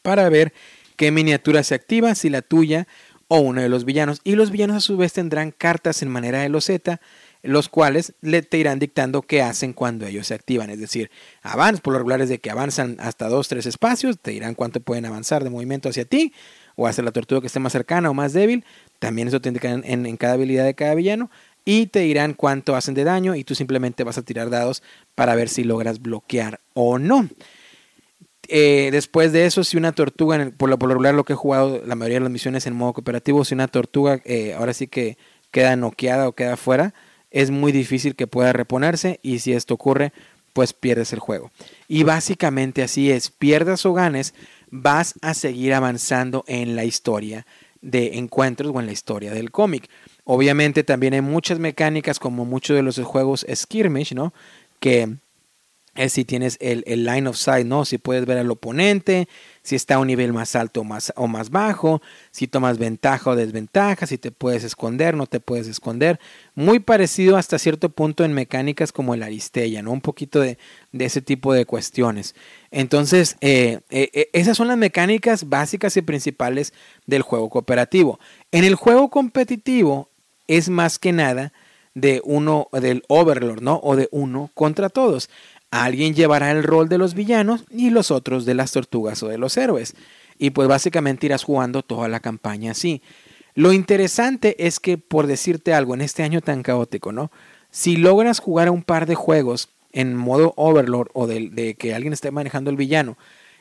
[0.00, 0.54] para ver
[0.96, 2.88] qué miniatura se activa, si la tuya
[3.28, 4.22] o uno de los villanos.
[4.24, 7.02] Y los villanos a su vez tendrán cartas en manera de loseta,
[7.42, 10.70] los cuales le te irán dictando qué hacen cuando ellos se activan.
[10.70, 11.10] Es decir,
[11.42, 14.80] avanzan, por lo regular es de que avanzan hasta dos, tres espacios, te dirán cuánto
[14.80, 16.32] pueden avanzar de movimiento hacia ti
[16.76, 18.64] o hacia la tortuga que esté más cercana o más débil.
[18.98, 21.30] También eso te indican en, cada habilidad de cada villano.
[21.64, 24.82] Y te dirán cuánto hacen de daño y tú simplemente vas a tirar dados
[25.14, 27.28] para ver si logras bloquear o no.
[28.48, 31.36] Eh, después de eso, si una tortuga, por lo, por lo regular lo que he
[31.36, 34.86] jugado la mayoría de las misiones en modo cooperativo, si una tortuga eh, ahora sí
[34.86, 35.18] que
[35.50, 36.94] queda noqueada o queda fuera,
[37.30, 40.12] es muy difícil que pueda reponerse y si esto ocurre,
[40.52, 41.50] pues pierdes el juego.
[41.86, 44.34] Y básicamente así es, pierdas o ganes,
[44.70, 47.46] vas a seguir avanzando en la historia
[47.80, 49.88] de encuentros o en la historia del cómic.
[50.24, 54.32] Obviamente también hay muchas mecánicas como muchos de los juegos skirmish, ¿no?
[54.80, 55.16] Que
[55.94, 57.84] es si tienes el, line of sight, ¿no?
[57.84, 59.28] Si puedes ver al oponente,
[59.62, 63.30] si está a un nivel más alto o más, o más bajo, si tomas ventaja
[63.30, 66.20] o desventaja, si te puedes esconder, no te puedes esconder.
[66.54, 69.90] Muy parecido hasta cierto punto en mecánicas como el Aristella, ¿no?
[69.90, 70.58] Un poquito de,
[70.92, 72.34] ese tipo de cuestiones.
[72.70, 76.72] Entonces, eh, eh, eh, esas son las mecánicas básicas y principales
[77.06, 78.20] del juego cooperativo.
[78.52, 80.10] En el juego competitivo
[80.46, 81.52] es más que nada
[81.94, 83.80] de uno, del Overlord, ¿no?
[83.82, 85.28] O de uno contra todos.
[85.70, 89.38] Alguien llevará el rol de los villanos y los otros de las tortugas o de
[89.38, 89.94] los héroes.
[90.38, 93.02] Y pues básicamente irás jugando toda la campaña así.
[93.54, 97.30] Lo interesante es que, por decirte algo, en este año tan caótico, ¿no?
[97.70, 102.12] Si logras jugar a un par de juegos en modo Overlord o de, que alguien
[102.12, 103.18] esté manejando el villano,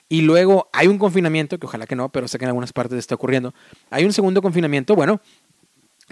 [0.08, 3.00] y luego hay un confinamiento, que ojalá que no, pero sé que en algunas partes
[3.00, 3.54] está ocurriendo,
[3.90, 5.20] hay un segundo confinamiento, bueno,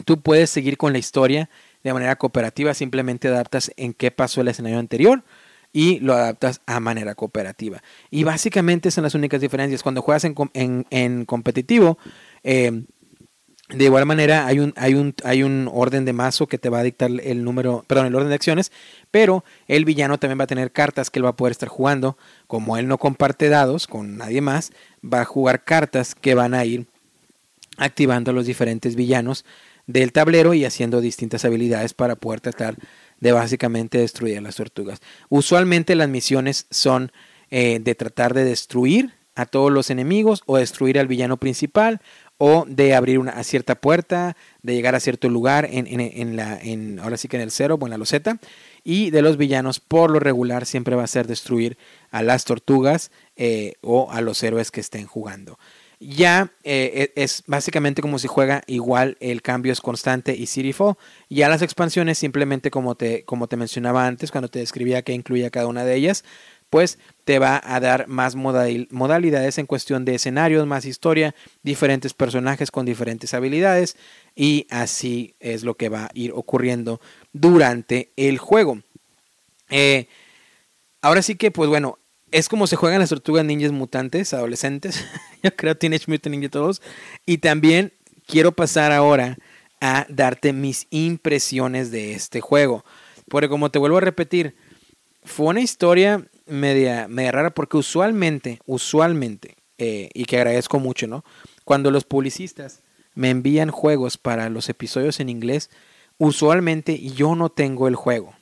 [0.04, 1.50] tú puedes seguir con la historia
[1.84, 5.24] de manera cooperativa, simplemente adaptas en qué pasó el escenario anterior
[5.76, 7.84] y lo adaptas a manera cooperativa.
[8.10, 9.84] Y básicamente son las únicas diferencias.
[9.84, 11.98] Cuando juegas en, competitivo,
[12.44, 12.84] eh,
[13.68, 16.80] de igual manera hay un, hay, un, hay un orden de mazo que te va
[16.80, 18.72] a dictar el número, perdón, el orden de acciones,
[19.12, 22.18] pero el villano también va a tener cartas que él va a poder estar jugando.
[22.48, 24.72] Como él no comparte dados con nadie más,
[25.04, 26.88] va a jugar cartas que van a ir
[27.76, 29.44] activando a los diferentes villanos
[29.88, 32.78] del tablero y haciendo distintas habilidades para poder tratar
[33.26, 35.00] de básicamente destruir a las tortugas.
[35.30, 37.12] Usualmente las misiones son
[37.50, 42.02] eh, de tratar de destruir a todos los enemigos o destruir al villano principal
[42.38, 47.00] o de abrir una cierta puerta, de llegar a cierto lugar en, en, la, en,
[47.00, 48.38] ahora sí que en el cero o en la loseta.
[48.84, 51.80] Y de los villanos, por lo regular, siempre va a ser destruir
[52.12, 55.58] a las tortugas eh, o a los héroes que estén jugando
[56.00, 60.74] ya eh, e, es básicamente como si juega igual, el cambio es constante y City
[61.30, 65.50] Ya las expansiones, simplemente como te, como te mencionaba antes, cuando te describía que incluía
[65.50, 66.24] cada una de ellas,
[66.70, 71.34] pues te va a dar más modalidades en cuestión de escenarios, más historia,
[71.64, 73.96] diferentes personajes con diferentes habilidades
[74.36, 77.00] y así es lo que va a ir ocurriendo
[77.34, 78.80] durante el juego.
[79.70, 80.08] Eh,
[81.02, 81.98] ahora sí que, pues bueno,
[82.32, 85.06] es como se juegan las tortugas ninjas mutantes adolescentes.
[85.44, 86.82] Yo creo Teenage Mutant Ninja todos.
[87.26, 87.94] Y también
[88.26, 89.38] quiero pasar ahora
[89.82, 92.84] a darte mis impresiones de este juego.
[93.30, 94.56] Porque como te vuelvo a repetir,
[95.24, 101.24] fue una historia media, media rara porque usualmente, usualmente, eh, y que agradezco mucho, ¿no?
[101.64, 105.70] Cuando los publicistas me envían juegos para los episodios en inglés,
[106.18, 108.34] usualmente yo no tengo el juego.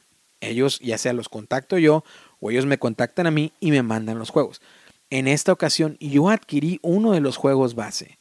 [0.41, 2.03] Ellos ya sea los contacto yo
[2.43, 4.61] o ellos me contactan a mí y me mandan los juegos.
[5.09, 8.19] En esta ocasión yo adquirí uno de los juegos base.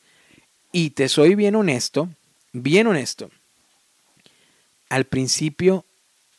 [0.71, 2.09] Y te soy bien honesto,
[2.53, 3.31] bien honesto.
[4.89, 5.85] Al principio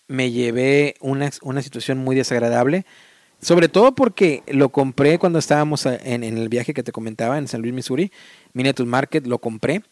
[0.08, 1.30] me llevé una,
[1.62, 2.86] situación muy desagradable,
[3.42, 7.62] sobre todo porque lo compré cuando estábamos en, el viaje que te comentaba en San
[7.62, 8.14] Luis, Missouri,
[8.54, 9.84] Miniature Market, lo compré.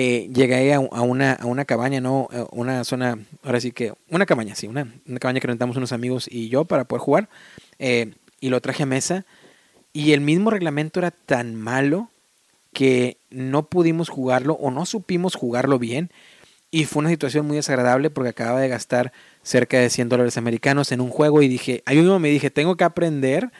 [0.00, 2.28] Eh, llegué a, una, cabaña, ¿no?
[2.32, 5.90] Eh, una zona, ahora sí que, una cabaña, sí, una, una cabaña que rentamos unos
[5.90, 7.28] amigos y yo para poder jugar.
[7.80, 9.26] Eh, y lo traje a mesa.
[9.92, 12.10] Y el mismo reglamento era tan malo
[12.72, 16.12] que no pudimos jugarlo o no supimos jugarlo bien.
[16.70, 20.92] Y fue una situación muy desagradable porque acababa de gastar cerca de 100 dólares americanos
[20.92, 23.50] en un juego y dije, ahí mismo me dije, tengo que aprender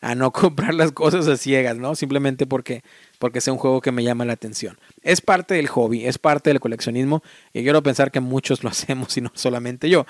[0.00, 1.96] a no comprar las cosas a ciegas, ¿no?
[1.96, 2.82] Simplemente porque,
[3.18, 4.78] porque sea un juego que me llama la atención.
[5.02, 9.16] Es parte del hobby, es parte del coleccionismo y quiero pensar que muchos lo hacemos
[9.16, 10.06] y no solamente yo.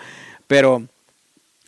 [0.46, 0.86] Pero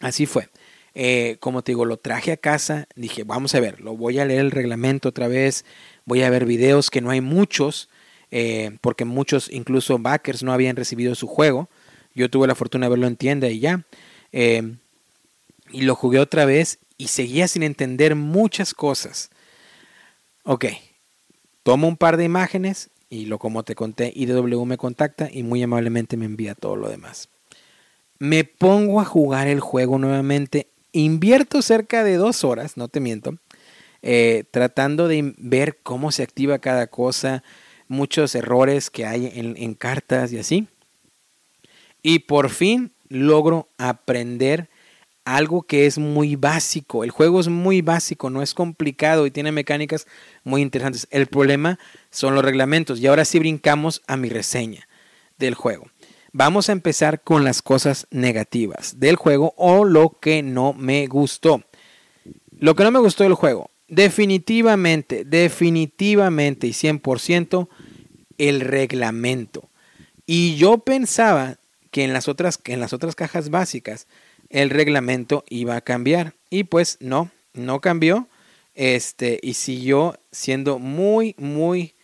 [0.01, 0.49] así fue.
[0.95, 4.24] Eh, como te digo, lo traje a casa, dije, vamos a ver, lo voy a
[4.24, 5.64] leer el reglamento otra vez,
[6.05, 7.88] voy a ver videos que no hay muchos,
[8.32, 11.68] eh, porque muchos, incluso backers, no habían recibido su juego.
[12.14, 13.84] Yo tuve la fortuna de verlo en tienda y ya.
[14.32, 14.74] Eh,
[15.72, 19.30] y lo jugué otra vez y seguía sin entender muchas cosas.
[20.43, 20.66] Ok,
[21.70, 25.62] tomo un par de imágenes y lo como te conté, IDW me contacta y muy
[25.62, 27.28] amablemente me envía todo lo demás.
[28.18, 30.66] Me pongo a jugar el juego nuevamente.
[30.90, 33.36] Invierto cerca de dos horas, no te miento,
[34.02, 37.44] eh, tratando de ver cómo se activa cada cosa,
[37.86, 40.66] muchos errores que hay en, en cartas y así.
[42.02, 44.68] Y por fin logro aprender
[45.24, 47.04] algo que es muy básico.
[47.04, 50.06] El juego es muy básico, no es complicado y tiene mecánicas
[50.44, 51.06] muy interesantes.
[51.10, 51.78] El problema
[52.10, 53.00] son los reglamentos.
[53.00, 54.88] Y ahora sí brincamos a mi reseña
[55.38, 55.86] del juego.
[56.32, 61.64] Vamos a empezar con las cosas negativas del juego o lo que no me gustó.
[62.58, 67.68] Lo que no me gustó del juego, definitivamente, definitivamente y 100%
[68.38, 69.68] el reglamento.
[70.26, 71.56] Y yo pensaba
[71.90, 74.06] que en las otras, que en las otras cajas básicas
[74.51, 76.34] el reglamento iba a cambiar.
[76.51, 78.28] Y pues no, no cambió.
[78.74, 81.94] Este, y siguió siendo muy, muy,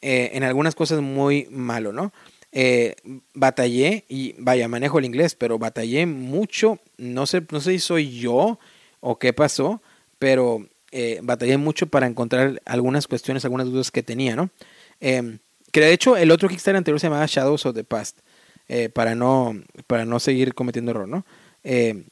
[0.00, 2.12] eh, en algunas cosas muy malo, ¿no?
[2.50, 2.96] Eh,
[3.34, 6.78] batallé y vaya, manejo el inglés, pero batallé mucho.
[6.96, 8.58] No sé, no sé si soy yo
[9.00, 9.82] o qué pasó,
[10.18, 14.50] pero eh, batallé mucho para encontrar algunas cuestiones, algunas dudas que tenía, ¿no?
[15.00, 15.38] Em,
[15.72, 18.20] que de hecho el otro Kickstarter anterior se llamaba Shadows of the Past,
[18.92, 19.54] para, no,
[19.86, 21.24] para no seguir cometiendo error, ¿no?
[21.64, 22.04] Eh,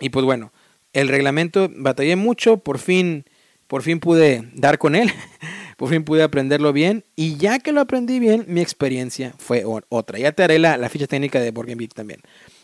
[0.00, 0.52] y pues bueno,
[0.92, 3.24] el reglamento batallé mucho, por fin,
[3.66, 5.10] por fin pude dar con él,
[5.76, 10.18] por fin pude aprenderlo bien y ya que lo aprendí bien, mi experiencia fue otra.
[10.18, 12.20] Ya te haré la, ficha técnica de Game también.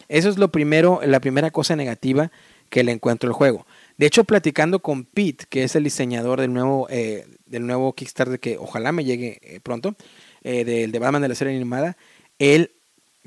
[0.09, 2.31] Eso es lo primero, la primera cosa negativa
[2.71, 3.67] que le encuentro al juego.
[3.97, 8.41] De hecho, platicando con Pete, que es el diseñador del nuevo, eh, del nuevo Kickstarter
[8.41, 9.97] que ojalá me llegue eh, pronto,
[10.43, 11.97] del de Batman de la serie animada,
[12.39, 12.71] él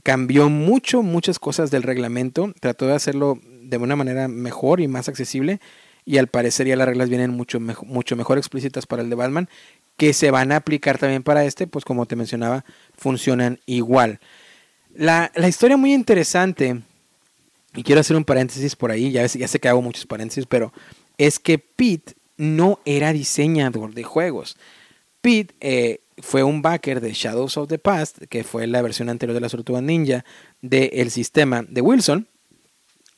[0.04, 5.08] cambió mucho, muchas cosas del reglamento, trató de hacerlo de una manera mejor y más
[5.08, 5.60] accesible
[6.06, 9.50] y al parecer ya las reglas vienen mucho, mucho mejor explícitas para el de Batman,
[9.98, 12.66] que se van a aplicar también para este, pues como te mencionaba,
[12.98, 14.20] funcionan igual.
[14.94, 16.82] La, la historia muy interesante,
[17.76, 20.74] y quiero hacer un paréntesis por ahí, ya, ya sé que hago muchos paréntesis, pero
[21.18, 24.58] es que Pete no era diseñador de juegos.
[25.22, 29.34] Pete eh, fue un backer de Shadows of the Past, que fue la versión anterior
[29.34, 30.24] de la Tortugas Ninja
[30.62, 32.28] del sistema de Wilson.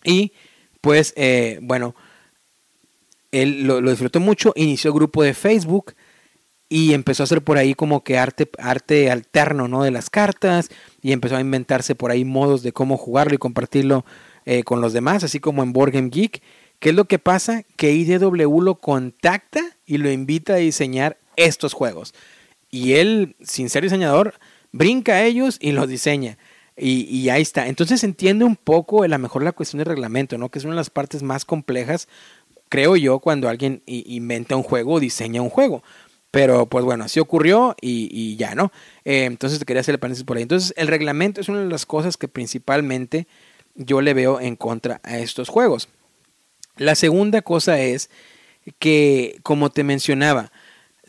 [0.04, 0.34] Y
[0.82, 1.96] pues, eh, bueno,
[3.32, 5.96] él lo, disfrutó mucho, inició el grupo de Facebook
[6.70, 9.84] y empezó a hacer por ahí como que arte, arte alterno, ¿no?
[9.84, 10.70] De las cartas
[11.02, 14.06] y empezó a inventarse por ahí modos de cómo jugarlo y compartirlo
[14.46, 16.42] eh, con los demás, así como en Board Game Geek.
[16.80, 17.64] ¿Qué es lo que pasa?
[17.76, 22.14] Que IDW lo contacta y lo invita a diseñar estos juegos.
[22.74, 24.34] Y él, sin ser diseñador,
[24.72, 26.40] brinca a ellos y los diseña.
[26.76, 27.68] Y, ahí está.
[27.68, 30.50] Entonces entiende un poco a lo mejor la cuestión de reglamento, ¿no?
[30.50, 32.08] Que es una de las partes más complejas,
[32.70, 35.84] creo yo, cuando alguien inventa un juego o diseña un juego.
[36.32, 38.72] Pero pues bueno, así ocurrió y, ya, ¿no?
[39.06, 40.44] Eh, entonces te quería hacer el paréntesis por ahí.
[40.44, 43.28] Entonces el reglamento es una de las cosas que principalmente
[43.76, 45.90] yo le veo en contra a estos juegos.
[46.78, 48.10] La segunda cosa es
[48.80, 50.52] que, como te mencionaba,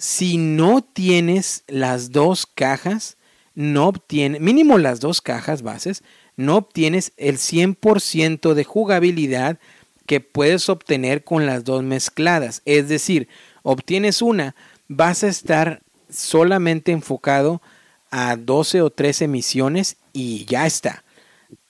[0.05, 3.17] si no tienes las dos cajas,
[3.55, 6.05] no obtienes, mínimo las dos cajas bases,
[6.37, 9.59] no obtienes el 100% de jugabilidad
[10.05, 12.61] que puedes obtener con las dos mezcladas.
[12.67, 13.29] Es decir,
[13.63, 14.55] obtienes una,
[14.89, 15.81] vas a estar
[16.11, 17.63] solamente enfocado
[18.11, 21.03] a 12 o 13 misiones y ya está.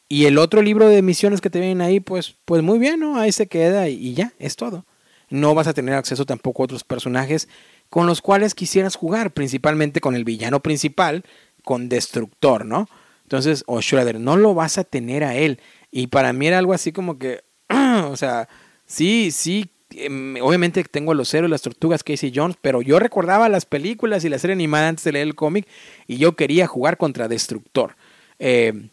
[0.08, 3.16] Y el otro libro de misiones que te vienen ahí, pues, pues muy bien, ¿no?
[3.16, 4.86] Ahí se queda y ya, es todo.
[5.30, 7.48] No vas a tener acceso tampoco a otros personajes
[7.94, 11.22] con los cuales quisieras jugar, principalmente con el villano principal,
[11.62, 12.88] con Destructor, ¿no?
[13.22, 13.78] Entonces, o
[14.18, 15.60] no lo vas a tener a él.
[15.92, 18.48] Y para mí era algo así como que, o sea,
[18.84, 23.48] sí, sí, em, obviamente tengo a los héroes, las tortugas, Casey Jones, pero yo recordaba
[23.48, 25.68] las películas y la serie animada antes de leer el cómic
[26.08, 27.94] y yo quería jugar contra Destructor.
[28.40, 28.88] Eh,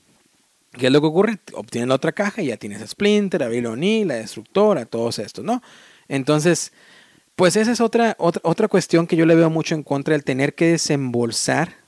[0.73, 1.39] ¿Qué es lo que ocurre?
[1.53, 5.17] Obtienes la otra caja y ya tienes a Splinter, a Bill O'Neill, la Destructora, todos
[5.17, 5.63] estos, ¿no?
[6.07, 6.71] Entonces,
[7.35, 10.23] pues esa es otra, otra, otra cuestión que yo le veo mucho en contra, el
[10.23, 11.81] tener que desembolsar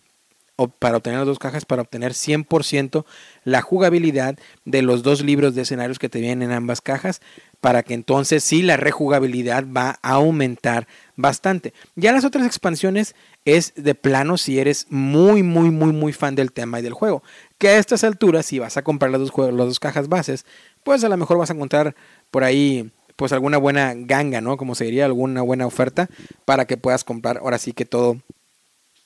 [0.80, 3.06] para obtener las dos cajas, para obtener 100%
[3.44, 7.22] la jugabilidad de los dos libros de escenarios que te vienen en ambas cajas,
[7.60, 11.74] para que entonces sí la rejugabilidad va a aumentar bastante.
[11.96, 13.16] Ya las otras expansiones
[13.46, 17.24] es de plano si eres muy, muy, muy, muy fan del tema y del juego.
[17.58, 20.46] Que a estas alturas, si vas a comprar las dos, las dos cajas bases,
[20.84, 21.96] pues a lo mejor vas a encontrar
[22.30, 24.58] por ahí pues alguna buena ganga, ¿no?
[24.58, 26.10] Como se diría, alguna buena oferta
[26.46, 28.18] para que puedas comprar ahora sí que todo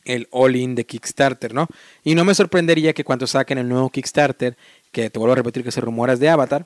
[0.06, 1.68] el all-in de Kickstarter, ¿no?
[2.04, 4.58] Y no me sorprendería que cuando saquen el nuevo Kickstarter,
[4.92, 6.66] que te vuelvo a repetir que se rumoras de Avatar,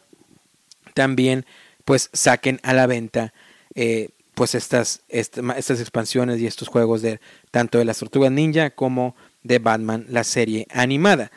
[0.94, 1.46] también
[1.86, 3.34] pues saquen a la venta
[3.74, 7.20] eh, pues estas, estas expansiones y estos juegos de
[7.50, 11.32] tanto de las tortugas ninja como de Batman, la serie animada.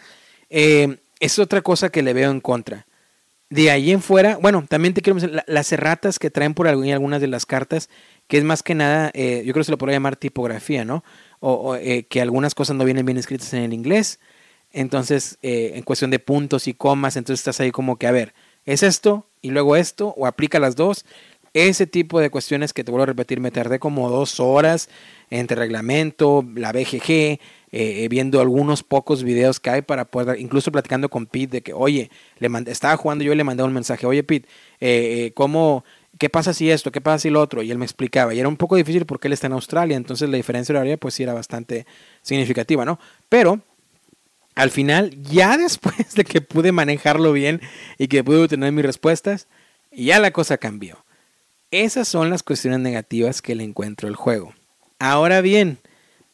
[0.51, 2.87] Eh, es otra cosa que le veo en contra.
[3.51, 7.21] De ahí en fuera, bueno, también te quiero mencionar las erratas que traen por algunas
[7.21, 7.89] de las cartas,
[8.27, 11.05] que es más que nada, eh, yo creo que se lo podría llamar tipografía, ¿no?
[11.41, 14.19] O, eh, que algunas cosas no vienen bien escritas en el inglés.
[14.73, 18.35] Entonces, en cuestión de puntos y comas, entonces estás ahí como que, a ver,
[18.65, 20.15] ¿es esto y luego esto?
[20.17, 21.05] ¿O aplica las dos?
[21.53, 24.89] Ese tipo de cuestiones que te vuelvo a repetir, me tardé como dos horas
[25.31, 27.39] entre reglamento, la BGG,
[27.77, 31.72] eh, viendo algunos pocos videos que hay para poder, incluso platicando con Pete de que,
[31.72, 32.09] oye,
[32.39, 34.49] le estaba jugando yo y le mandé un mensaje, oye Pete,
[34.79, 35.85] eh, eh, ¿cómo,
[36.16, 37.64] qué pasa si esto, qué pasa si lo otro?
[37.64, 40.29] Y él me explicaba, y era un poco difícil porque él está en Australia, entonces
[40.29, 41.85] la diferencia horaria pues sí era bastante
[42.22, 43.01] significativa, ¿no?
[43.29, 43.61] Pero
[44.55, 47.61] al final, ya después de que pude manejarlo bien
[47.99, 49.49] y que pude obtener mis respuestas,
[49.91, 51.05] ya la cosa cambió.
[51.72, 54.55] Esas son las cuestiones negativas que le encuentro al juego.
[55.01, 55.81] Ahora bien,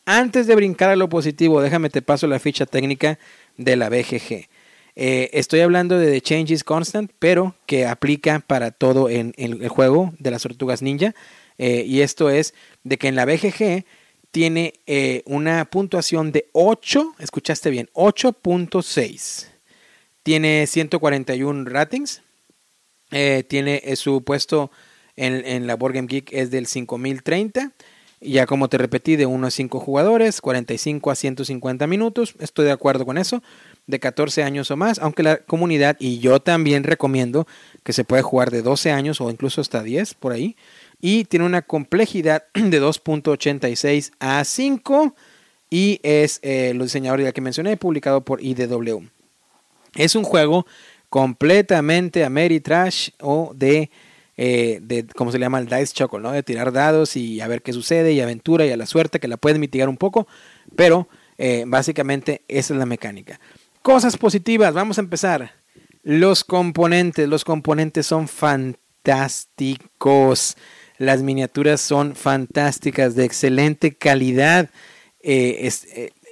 [0.05, 3.19] antes de brincar a lo positivo, déjame te paso la ficha técnica
[3.57, 4.49] de la BGG.
[4.97, 9.69] Eh, estoy hablando de The Change is Constant, pero que aplica para todo en, el
[9.69, 11.15] juego de las tortugas ninja.
[11.59, 13.85] Eh, y esto es de que en la BGG
[14.31, 19.49] tiene eh, una puntuación de 8, escuchaste bien, 8.6.
[20.23, 22.23] Tiene 141 ratings.
[23.49, 24.71] tiene su puesto
[25.17, 27.73] en, la Board Game Geek es del 5030.
[28.23, 32.35] Ya como te repetí, de 1 a 5 jugadores, 45 a 150 minutos.
[32.39, 33.43] Estoy de acuerdo con eso.
[33.87, 37.47] De 14 años o más, aunque la comunidad y yo también recomiendo
[37.83, 40.55] que se puede jugar de 12 años o incluso hasta 10 por ahí.
[41.01, 45.15] Y tiene una complejidad de 2.86 a 5
[45.71, 49.03] y es eh, los diseñadores que mencioné, publicado por IDW.
[49.95, 50.67] Es un juego
[51.09, 53.91] completamente Ameritrash o de
[54.43, 55.59] eh, de, ¿cómo se le llama?
[55.59, 56.33] El dice chuckle, ¿no?
[56.33, 59.29] De tirar dados y a ver qué sucede y aventura y a la suerte que
[59.29, 60.27] la pueden mitigar un poco,
[60.77, 63.39] pero eh, básicamente esa es la mecánica.
[63.83, 65.53] Cosas positivas, vamos a empezar.
[66.03, 70.57] Los componentes, los componentes son fantásticos.
[70.97, 74.71] Las miniaturas son fantásticas, de excelente calidad.
[75.23, 75.71] Eh,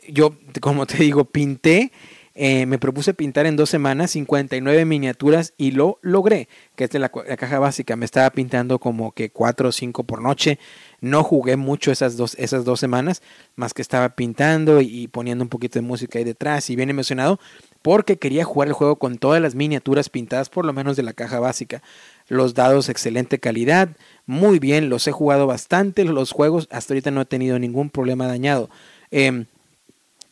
[0.09, 1.93] yo, como te digo, pinté
[2.41, 7.01] eh, me propuse pintar en dos semanas 59 miniaturas y lo logré, que es de
[7.01, 7.97] la, caja básica.
[7.97, 10.61] Me estaba pintando como que 4 o 5 por noche.
[11.01, 13.23] No jugué mucho esas dos, esas dos semanas,
[13.57, 17.41] más que estaba pintando y, poniendo un poquito de música ahí detrás y bien emocionado
[17.83, 21.15] porque quería jugar el juego con todas las miniaturas pintadas por lo menos de la
[21.15, 21.83] caja básica.
[22.29, 27.23] Los dados excelente calidad, muy bien, los he jugado bastante, los juegos hasta ahorita no
[27.23, 28.71] he tenido ningún problema dañado.
[29.11, 29.47] Em,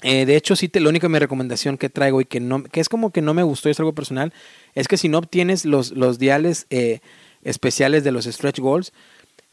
[0.03, 2.89] eh, de hecho, sí, la única mi recomendación que traigo y que, no, que es
[2.89, 4.33] como que no me gustó, es algo personal,
[4.75, 7.01] es que si no obtienes los, los diales eh,
[7.43, 8.93] especiales de los stretch goals,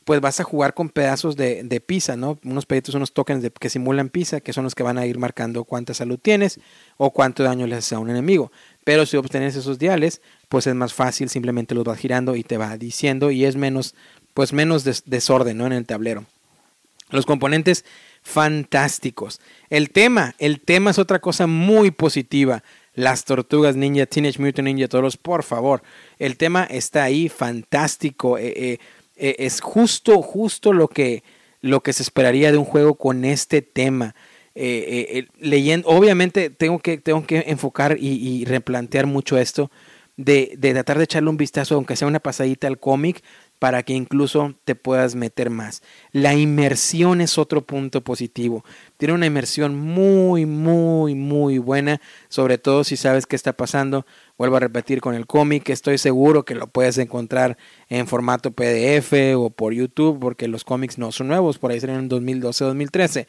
[0.03, 2.37] pues vas a jugar con pedazos de, de pizza, ¿no?
[2.43, 5.63] Unos peditos, unos tokens que simulan pizza, que son los que van a ir marcando
[5.63, 6.59] cuánta salud tienes
[6.97, 8.51] o cuánto daño le haces a un enemigo.
[8.83, 12.57] Pero si obtienes esos diales, pues es más fácil, simplemente los vas girando y te
[12.57, 13.95] va diciendo y es menos,
[14.33, 15.67] pues menos desorden, ¿no?
[15.67, 16.25] En el tablero.
[17.09, 17.85] Los componentes
[18.23, 19.39] fantásticos.
[19.69, 22.63] El tema, el tema es otra cosa muy positiva.
[22.95, 25.83] Las tortugas ninja, Teenage Mutant Ninja todos por favor.
[26.19, 28.37] El tema está ahí, fantástico.
[28.37, 28.79] Eh, eh,
[29.15, 31.23] eh, es justo, justo lo que,
[31.61, 34.15] lo que se esperaría de un juego con este tema.
[34.53, 39.71] leyendo, obviamente tengo que, tengo que enfocar y, y replantear mucho esto.
[40.15, 43.23] De, de, tratar de echarle un vistazo, aunque sea una pasadita al cómic,
[43.63, 45.83] para que incluso te puedas meter más.
[46.11, 48.65] La inmersión es otro punto positivo.
[48.97, 54.05] Tiene una inmersión muy, muy, muy buena, sobre todo si sabes qué está pasando.
[54.37, 57.57] Vuelvo a repetir con el cómic, estoy seguro que lo puedes encontrar
[57.87, 62.03] en formato PDF o por YouTube, porque los cómics no son nuevos, por ahí salieron
[62.03, 63.27] en 2012-2013.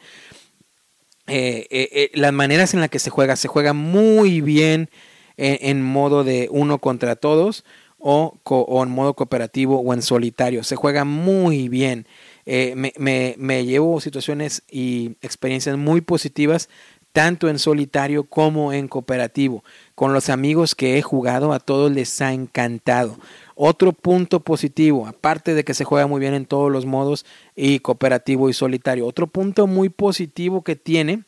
[1.27, 4.89] Eh, eh, eh, las maneras en las que se juega, se juega muy bien
[5.37, 7.63] en modo de uno contra todos
[8.07, 10.63] o, en modo cooperativo o en solitario.
[10.63, 12.05] Se juega muy bien.
[12.45, 16.69] Eh, me, llevo situaciones y experiencias muy positivas
[17.13, 19.63] tanto en solitario como en cooperativo.
[19.95, 23.17] Con los amigos que he jugado a todos les ha encantado.
[23.55, 27.25] Otro punto positivo, aparte de que se juega muy bien en todos los modos
[27.55, 31.23] y cooperativo y solitario, otro punto muy positivo que tiene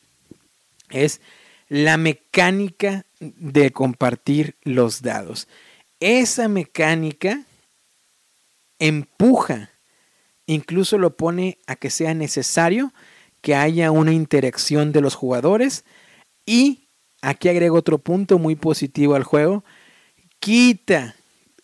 [0.91, 1.21] es
[1.69, 5.47] la mecánica de compartir los dados
[6.00, 7.45] esa mecánica
[8.80, 9.72] empuja,
[10.45, 12.93] incluso lo pone a que sea necesario
[13.41, 15.86] que haya una interacción de los jugadores
[16.45, 16.89] y
[17.22, 19.64] aquí agrego otro punto muy positivo al juego,
[20.39, 21.16] quita,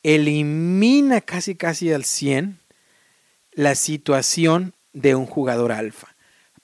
[0.02, 2.60] elimina casi casi al 100
[3.52, 6.16] la situación de un jugador alfa.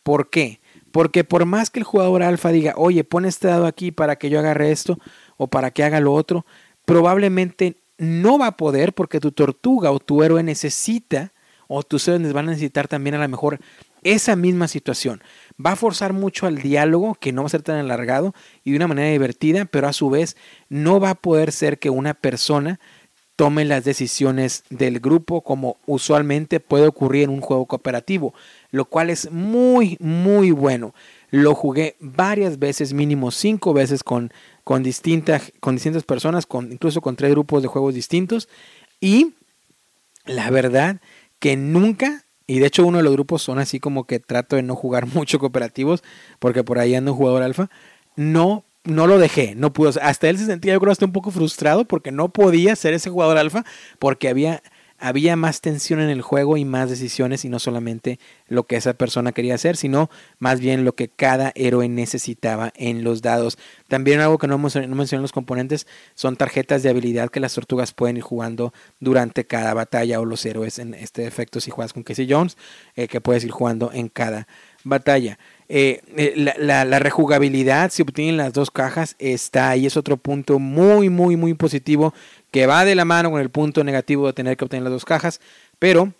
[0.03, 0.59] ¿Por qué?
[0.91, 4.29] Porque por más que el jugador alfa diga, oye, pon este dado aquí para que
[4.29, 4.99] yo agarre esto
[5.37, 6.45] o para que haga lo otro,
[6.89, 11.31] probablemente no va a poder porque tu tortuga o tu héroe necesita
[11.67, 13.59] o tus héroes van a necesitar también a lo mejor
[14.01, 15.21] esa misma situación.
[15.63, 18.33] Va a forzar mucho al diálogo, que no va a ser tan alargado
[18.63, 20.35] y de una manera divertida, pero a su vez
[20.67, 22.79] no va a poder ser que una persona
[23.35, 28.33] tome las decisiones del grupo como usualmente puede ocurrir en un juego cooperativo,
[28.71, 30.95] lo cual es muy, muy bueno.
[31.31, 34.31] Lo jugué varias veces, mínimo cinco veces con,
[34.63, 38.49] con, distintas, con distintas personas, con, incluso con tres grupos de juegos distintos.
[38.99, 39.33] Y
[40.25, 41.01] la verdad
[41.39, 44.63] que nunca, y de hecho uno de los grupos son así como que trato de
[44.63, 46.03] no jugar mucho cooperativos,
[46.39, 47.69] porque por ahí ando un jugador alfa,
[48.15, 49.91] no, no lo dejé, no pudo.
[50.01, 53.09] Hasta él se sentía, yo creo, hasta un poco frustrado porque no podía ser ese
[53.09, 53.65] jugador alfa,
[53.99, 54.61] porque había
[54.99, 58.93] había más tensión en el juego y más decisiones y no solamente lo que esa
[58.93, 63.57] persona quería hacer, sino más bien lo que cada héroe necesitaba en los dados.
[63.87, 67.93] También algo que no, mencioné en los componentes son tarjetas de habilidad que las tortugas
[67.93, 72.03] pueden ir jugando durante cada batalla o los héroes en este efecto si juegas con
[72.03, 72.57] Casey Jones,
[72.95, 74.47] eh, que puedes ir jugando en cada
[74.83, 75.37] batalla.
[75.71, 79.85] Eh, eh, la, la, rejugabilidad, si obtienen las dos cajas, está ahí.
[79.85, 82.13] Es otro punto muy, muy, muy positivo
[82.51, 85.05] que va de la mano con el punto negativo de tener que obtener las dos
[85.05, 85.39] cajas.
[85.77, 86.13] Pero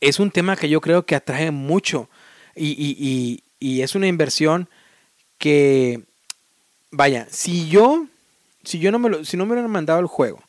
[0.00, 2.08] es un tema que yo creo que atrae mucho.
[2.54, 4.68] Y, es una inversión
[5.38, 6.02] que,
[6.90, 8.06] vaya, si yo,
[8.62, 10.42] si yo no me lo, si no me hubieran mandado el juego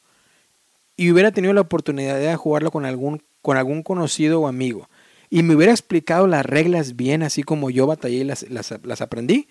[0.97, 4.89] y hubiera tenido la oportunidad de jugarlo con algún, con algún conocido o amigo,
[5.29, 9.47] y me hubiera explicado las reglas bien, así como yo batallé y las, las, aprendí,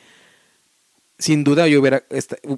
[1.18, 2.02] sin duda yo hubiera,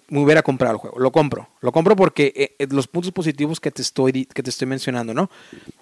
[0.09, 0.99] me hubiera comprado el juego.
[0.99, 1.49] Lo compro.
[1.61, 5.13] Lo compro porque eh, eh, los puntos positivos que te, estoy, que te estoy mencionando,
[5.13, 5.31] ¿no?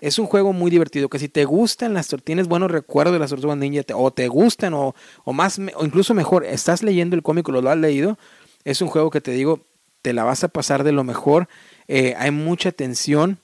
[0.01, 3.31] Es un juego muy divertido que si te gustan las tienes buenos recuerdos de las
[3.31, 4.95] tortugas ninja o te gustan o,
[5.25, 8.19] o más o incluso mejor, estás leyendo el cómic lo has leído,
[8.65, 9.65] es un juego que te digo,
[10.03, 11.49] te la vas a pasar de lo mejor.
[11.87, 13.39] Eh, hay mucha tensión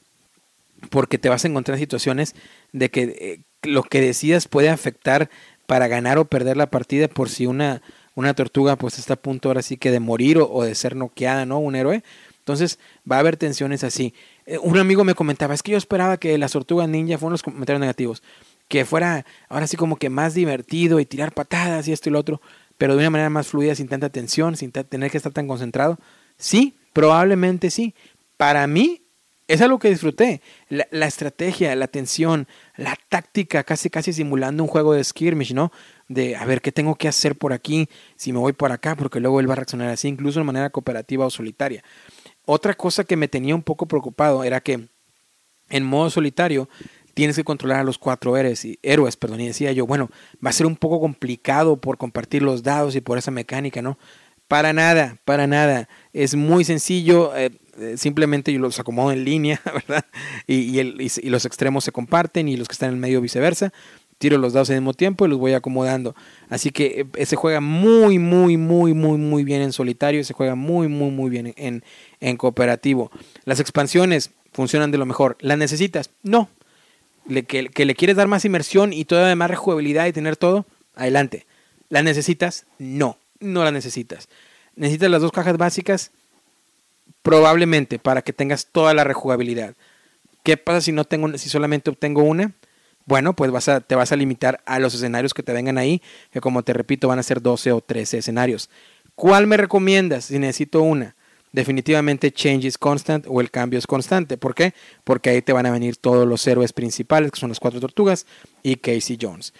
[0.91, 2.35] porque te vas a encontrar en situaciones
[2.72, 5.31] de que lo que decidas puede afectar
[5.66, 7.83] para ganar o perder la partida por si una,
[8.15, 11.47] una tortuga pues está a punto ahora sí que de morir o, de ser noqueada,
[11.47, 11.59] ¿no?
[11.59, 12.03] Un héroe.
[12.39, 12.79] Entonces
[13.11, 14.15] va a haber tensiones así.
[14.47, 17.43] Eh, un amigo me comentaba, es que yo esperaba que las tortugas ninja fueran los
[17.43, 18.23] comentarios negativos,
[18.69, 22.19] que fuera ahora sí como que más divertido y tirar patadas y esto y lo
[22.19, 22.41] otro,
[22.79, 25.99] pero de una manera más fluida, sin tanta tensión, sin tener que estar tan concentrado.
[26.39, 27.95] Sí, probablemente sí.
[28.37, 29.03] Para mí
[29.51, 30.41] es algo que disfruté.
[30.69, 32.47] La, estrategia, la tensión,
[32.77, 35.73] la táctica, casi casi simulando un juego de skirmish, ¿no?
[36.11, 39.21] De a ver qué tengo que hacer por aquí, si me voy por acá, porque
[39.21, 41.85] luego él va a reaccionar así, incluso de manera cooperativa o solitaria.
[42.45, 44.89] Otra cosa que me tenía un poco preocupado era que
[45.69, 46.69] en modo solitario
[47.15, 50.11] tienes que controlar a los cuatro héroes, y, héroes, perdón, y decía yo, bueno,
[50.45, 53.97] va a ser un poco complicado por compartir los dados y por esa mecánica, ¿no?
[54.49, 55.89] Para nada, para nada.
[56.13, 57.37] Es muy sencillo.
[57.37, 60.05] Eh, eh, simplemente yo los acomodo en línea, ¿verdad?
[60.49, 63.73] Y, y, los extremos se comparten y los que están en el medio viceversa.
[64.21, 66.14] Tiro los dados al mismo tiempo y los voy acomodando.
[66.51, 70.23] Así que eh, se juega muy, muy, muy, muy, muy bien en solitario.
[70.25, 71.83] Se juega muy, muy, muy bien en,
[72.21, 73.11] en cooperativo.
[73.47, 75.39] Las expansiones funcionan de lo mejor.
[75.41, 76.11] ¿Las necesitas?
[76.23, 76.51] No.
[77.49, 81.47] Que, que, le quieres dar más inmersión y todavía más rejugabilidad y tener todo, adelante.
[81.89, 82.66] ¿Las necesitas?
[82.79, 84.29] No, no las necesitas.
[84.77, 86.11] ¿Necesitas las dos cajas básicas?
[87.23, 89.77] Probablemente para que tengas toda la rejugabilidad.
[90.43, 92.53] ¿Qué pasa si no tengo, si solamente obtengo una?
[93.07, 96.03] Bueno, pues vas a, te vas a limitar a los escenarios que te vengan ahí,
[96.30, 98.70] que como te repito van a ser 12 o 13 escenarios.
[99.14, 101.16] ¿Cuál me recomiendas si necesito una?
[101.52, 104.36] Definitivamente Change is Constant o el cambio es constante.
[104.36, 104.72] ¿Por qué?
[105.02, 108.27] Porque ahí te van a venir todos los héroes principales, que son las cuatro tortugas
[108.62, 109.52] y Casey Jones.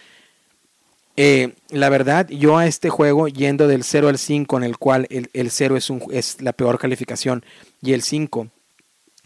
[1.17, 5.07] Eh, la verdad, yo a este juego, yendo del 0 al 5, en el cual
[5.11, 7.45] el, 0 es, un, es la peor calificación
[7.83, 8.47] y el 5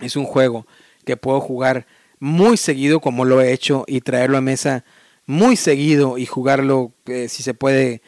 [0.01, 0.66] es un juego
[1.05, 1.86] que puedo jugar
[2.25, 4.83] muy seguido como lo he hecho y traerlo a mesa
[5.27, 8.01] muy seguido y jugarlo eh, si se puede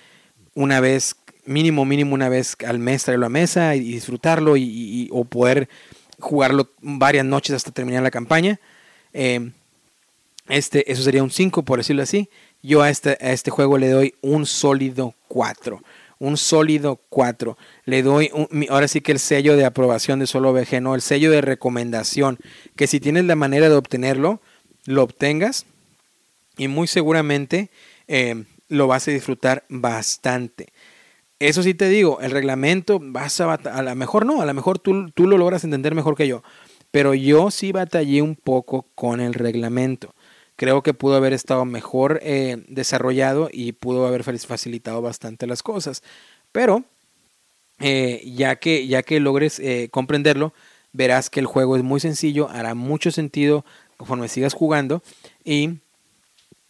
[0.54, 5.26] una vez, mínimo, mínimo una vez al mes traerlo a mesa y, disfrutarlo y, o
[5.26, 5.68] poder
[6.18, 8.58] jugarlo varias noches hasta terminar la campaña.
[9.12, 9.50] Eh,
[10.48, 12.30] este, eso sería un 5 por decirlo así
[12.62, 15.82] yo a este, a este juego le doy un sólido 4.
[16.18, 17.58] Un sólido 4.
[17.84, 18.30] Le doy,
[18.70, 22.38] ahora sí que el sello de aprobación de Solo VG, no, el sello de recomendación.
[22.74, 24.40] Que si tienes la manera de obtenerlo,
[24.86, 25.66] lo obtengas.
[26.56, 27.70] Y muy seguramente
[28.08, 30.72] eh, lo vas a disfrutar bastante.
[31.38, 34.78] Eso sí te digo, el reglamento vas a a lo mejor no, a lo mejor
[34.78, 36.42] tú, tú lo logras entender mejor que yo.
[36.90, 40.14] Pero yo sí batallé un poco con el reglamento
[40.56, 46.02] creo que pudo haber estado mejor eh, desarrollado y pudo haber facilitado bastante las cosas.
[46.52, 46.84] Pero
[47.78, 50.54] eh, ya, que, ya que logres eh, comprenderlo,
[50.92, 53.64] verás que el juego es muy sencillo, hará mucho sentido
[53.98, 55.02] conforme sigas jugando
[55.44, 55.78] y,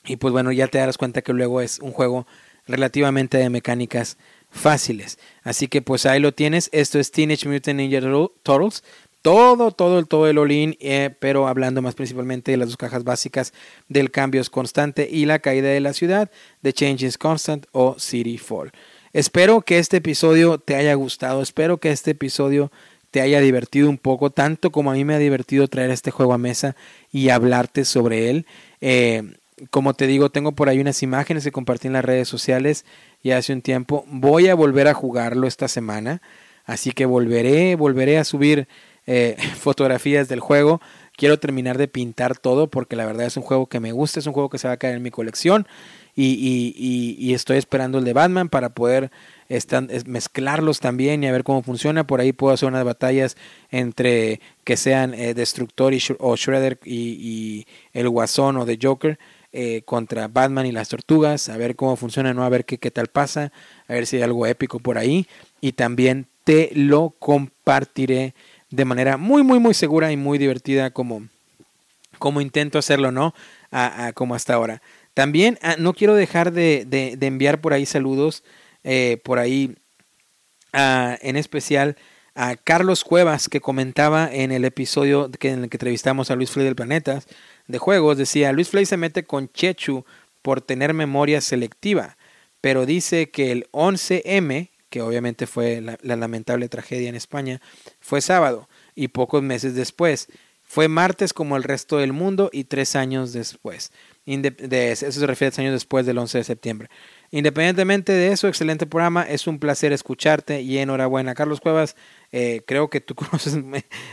[0.05, 2.27] y pues bueno, ya te darás cuenta que luego es un juego
[2.67, 4.17] relativamente de mecánicas
[4.51, 5.19] fáciles.
[5.43, 6.69] Así que pues ahí lo tienes.
[6.73, 8.01] Esto es Teenage Mutant Ninja
[8.43, 8.83] Turtles.
[9.27, 13.53] Todo, todo, todo el all-in, eh, pero hablando más principalmente de las dos cajas básicas
[13.89, 16.31] del cambio es constante y la caída de la ciudad,
[16.63, 18.71] de Change is Constant o City Fall.
[19.13, 22.71] Espero que este episodio te haya gustado, espero que este episodio
[23.11, 26.33] te haya divertido un poco, tanto como a mí me ha divertido traer este juego
[26.33, 26.77] a mesa
[27.11, 28.47] y hablarte sobre él.
[28.81, 29.25] Eh,
[29.71, 32.85] como te digo, tengo por ahí unas imágenes que compartí en las redes sociales
[33.25, 34.05] ya hace un tiempo.
[34.07, 36.23] Voy a volver a jugarlo esta semana,
[36.65, 38.69] así que volveré, volveré a subir
[39.07, 40.81] eh, fotografías del juego.
[41.17, 44.27] Quiero terminar de pintar todo porque la verdad es un juego que me gusta, es
[44.27, 45.67] un juego que se va a caer en mi colección
[46.17, 49.11] y, estoy esperando el de Batman para poder
[50.07, 52.07] mezclarlos también y a ver cómo funciona.
[52.07, 53.37] Por ahí puedo hacer unas batallas
[53.71, 59.19] entre que sean eh, Destructor y, o Shredder y, el Guasón o The Joker.
[59.59, 62.45] Eh, contra Batman y las tortugas, a ver cómo funciona, ¿no?
[62.45, 63.53] a ver qué, qué tal pasa,
[63.89, 65.27] a ver si hay algo épico por ahí.
[65.63, 68.35] Y también te lo compartiré
[68.71, 71.29] de manera muy, muy, muy segura y muy divertida como,
[72.19, 73.35] como intento hacerlo, ¿no?
[73.71, 74.81] A, como hasta ahora.
[75.13, 78.43] También ah, no quiero dejar de, de, enviar por ahí saludos,
[78.85, 79.77] eh, por ahí
[80.73, 81.97] en especial
[82.35, 86.51] a Carlos Cuevas que comentaba en el episodio que, en el que entrevistamos a Luis
[86.51, 87.23] Flay del Planeta
[87.67, 90.05] de Juegos, decía, Luis Flay se mete con Chechu
[90.43, 92.19] por tener memoria selectiva,
[92.61, 97.61] pero dice que el 11M, que obviamente fue la, lamentable tragedia en España,
[98.01, 100.29] fue sábado y pocos meses después.
[100.69, 103.93] Fue martes como el resto del mundo y tres años después.
[104.25, 106.89] de, eso se refiere a tres años después del 11 de septiembre.
[107.31, 109.23] Independientemente de eso, excelente programa.
[109.23, 111.35] Es un placer escucharte y enhorabuena.
[111.35, 111.95] Carlos Cuevas,
[112.33, 113.57] eh, creo que tú conoces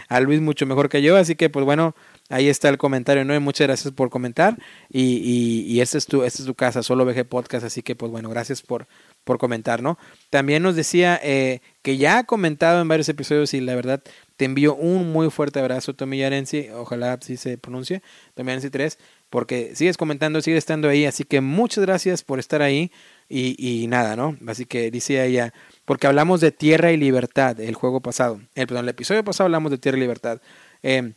[0.08, 1.96] a Luis mucho mejor que yo, así que pues bueno,
[2.30, 3.36] ahí está el comentario, ¿no?
[3.36, 4.58] Y muchas gracias por comentar.
[4.90, 7.96] Y, y, y esta es tu, esta es tu casa, solo VG Podcast, así que
[7.96, 8.88] pues bueno, gracias por,
[9.24, 9.98] por comentar, ¿no?
[10.30, 14.04] También nos decía eh, que ya ha comentado en varios episodios y la verdad
[14.38, 18.02] te envío un muy fuerte abrazo, Tommy Yarensi, ojalá así se pronuncie,
[18.34, 22.62] Tommy Yarensi 3, porque sigues comentando, sigues estando ahí, así que muchas gracias por estar
[22.62, 22.92] ahí
[23.30, 24.38] y, y nada, ¿no?
[24.48, 25.54] Así que dice ella,
[25.86, 29.72] porque hablamos de Tierra y Libertad el juego pasado, el, perdón, el episodio pasado hablamos
[29.72, 30.42] de Tierra y Libertad.
[30.82, 31.14] Eh,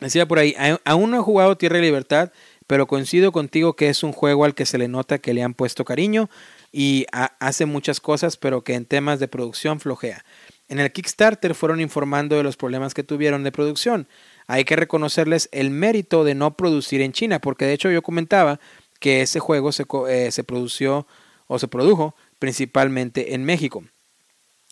[0.00, 0.54] decía por ahí,
[0.84, 2.32] aún no he jugado Tierra y Libertad,
[2.66, 5.54] pero coincido contigo que es un juego al que se le nota que le han
[5.54, 6.30] puesto cariño
[6.72, 10.24] y hace muchas cosas, pero que en temas de producción flojea.
[10.68, 14.06] En el Kickstarter fueron informando de los problemas que tuvieron de producción.
[14.46, 18.60] Hay que reconocerles el mérito de no producir en China, porque de hecho yo comentaba
[19.00, 21.08] que ese juego se, eh, se produció
[21.48, 23.82] o se produjo principalmente en México.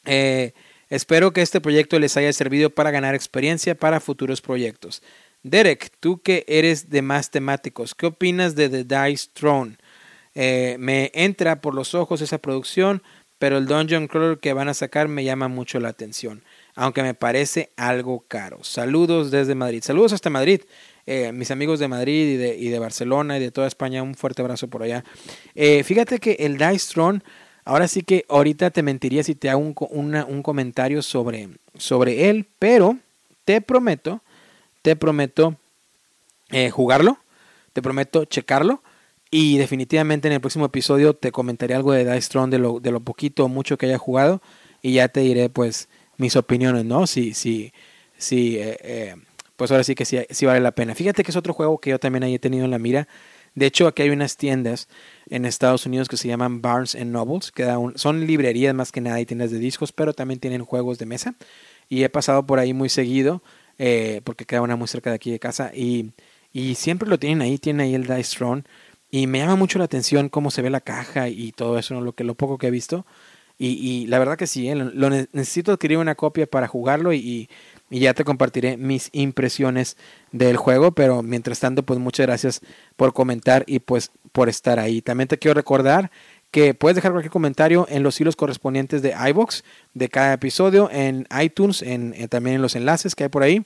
[0.05, 0.53] Eh,
[0.89, 5.03] espero que este proyecto les haya servido para ganar experiencia para futuros proyectos.
[5.43, 9.79] Derek, tú que eres de más temáticos, ¿qué opinas de The Dice Throne?
[10.35, 13.03] Eh, me entra por los ojos esa producción,
[13.39, 16.43] pero el Dungeon Crawler que van a sacar me llama mucho la atención,
[16.75, 18.63] aunque me parece algo caro.
[18.63, 19.83] Saludos desde Madrid.
[19.83, 20.63] Saludos hasta Madrid.
[21.07, 24.69] Eh, mis amigos de Madrid y de, Barcelona y de toda España, un fuerte abrazo
[24.69, 25.05] por allá.
[25.55, 27.21] Eh, fíjate que el Dice Throne,
[27.65, 31.49] ahora sí que ahorita te mentiría si te hago un, un comentario sobre,
[31.79, 32.99] sobre él, pero
[33.47, 34.21] te prometo,
[34.83, 35.57] te prometo
[36.73, 37.19] jugarlo,
[37.73, 38.83] te prometo checarlo
[39.31, 42.91] y definitivamente en el próximo episodio te comentaré algo de Dice Throne, de lo, de
[42.91, 44.41] lo poquito o mucho que haya jugado,
[44.83, 47.07] y ya te diré pues mis opiniones, ¿no?
[47.07, 47.73] Si, si,
[48.17, 49.15] si, eh, eh,
[49.57, 50.95] pues ahora sí que sí, sí, vale la pena.
[50.95, 53.09] Fíjate que es otro juego que yo también he tenido en la mira.
[53.55, 54.89] De hecho, aquí hay unas tiendas
[55.31, 59.21] en Estados Unidos que se llaman Barnes and Nobles, que son librerías más que nada
[59.21, 61.35] y tiendas de discos, pero también tienen juegos de mesa.
[61.89, 63.43] Y he pasado por ahí muy seguido,
[63.79, 66.13] eh, porque queda una muy cerca de aquí de casa, y,
[66.53, 68.63] y siempre lo tienen ahí, tienen ahí el Dice Throne.
[69.11, 72.13] Y me llama mucho la atención cómo se ve la caja y todo eso, lo,
[72.13, 73.07] que, lo poco que he visto.
[73.61, 74.77] Y, y la verdad que sí, ¿eh?
[74.77, 77.49] lo, necesito adquirir una copia para jugarlo y,
[77.91, 79.97] ya te compartiré mis impresiones
[80.31, 80.93] del juego.
[80.93, 82.61] Pero mientras tanto, pues muchas gracias
[82.97, 85.01] por comentar y pues por estar ahí.
[85.01, 86.11] También te quiero recordar
[86.51, 89.65] que puedes dejar cualquier comentario en los hilos correspondientes de iBox
[89.95, 93.65] de cada episodio, en iTunes, en, también en los enlaces que hay por ahí.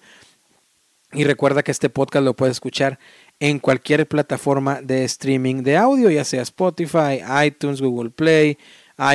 [1.12, 2.98] Y recuerda que este podcast lo puedes escuchar
[3.42, 8.56] en cualquier plataforma de streaming de audio, ya sea Spotify, iTunes, Google Play,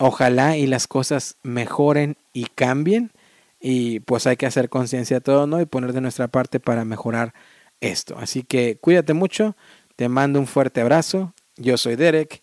[0.05, 3.13] Ojalá y las cosas mejoren y cambien
[3.61, 5.61] y pues hay que hacer conciencia de todo, ¿no?
[5.61, 7.35] Y poner de nuestra parte para mejorar
[7.81, 8.19] esto.
[8.19, 9.57] Así que cuídate mucho,
[9.95, 12.43] te mando un fuerte abrazo, yo soy Derek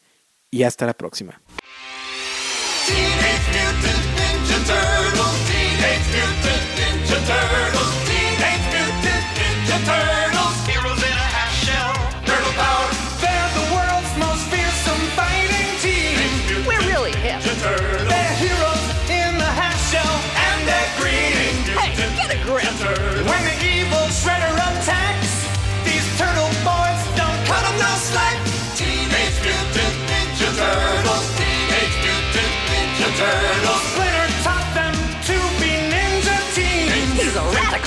[0.50, 1.42] y hasta la próxima.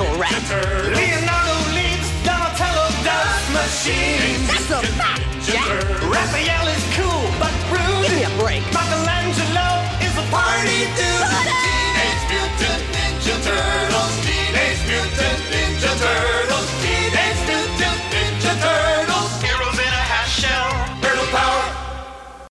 [0.02, 4.21] Michael Leonardo leads Donatello does machine.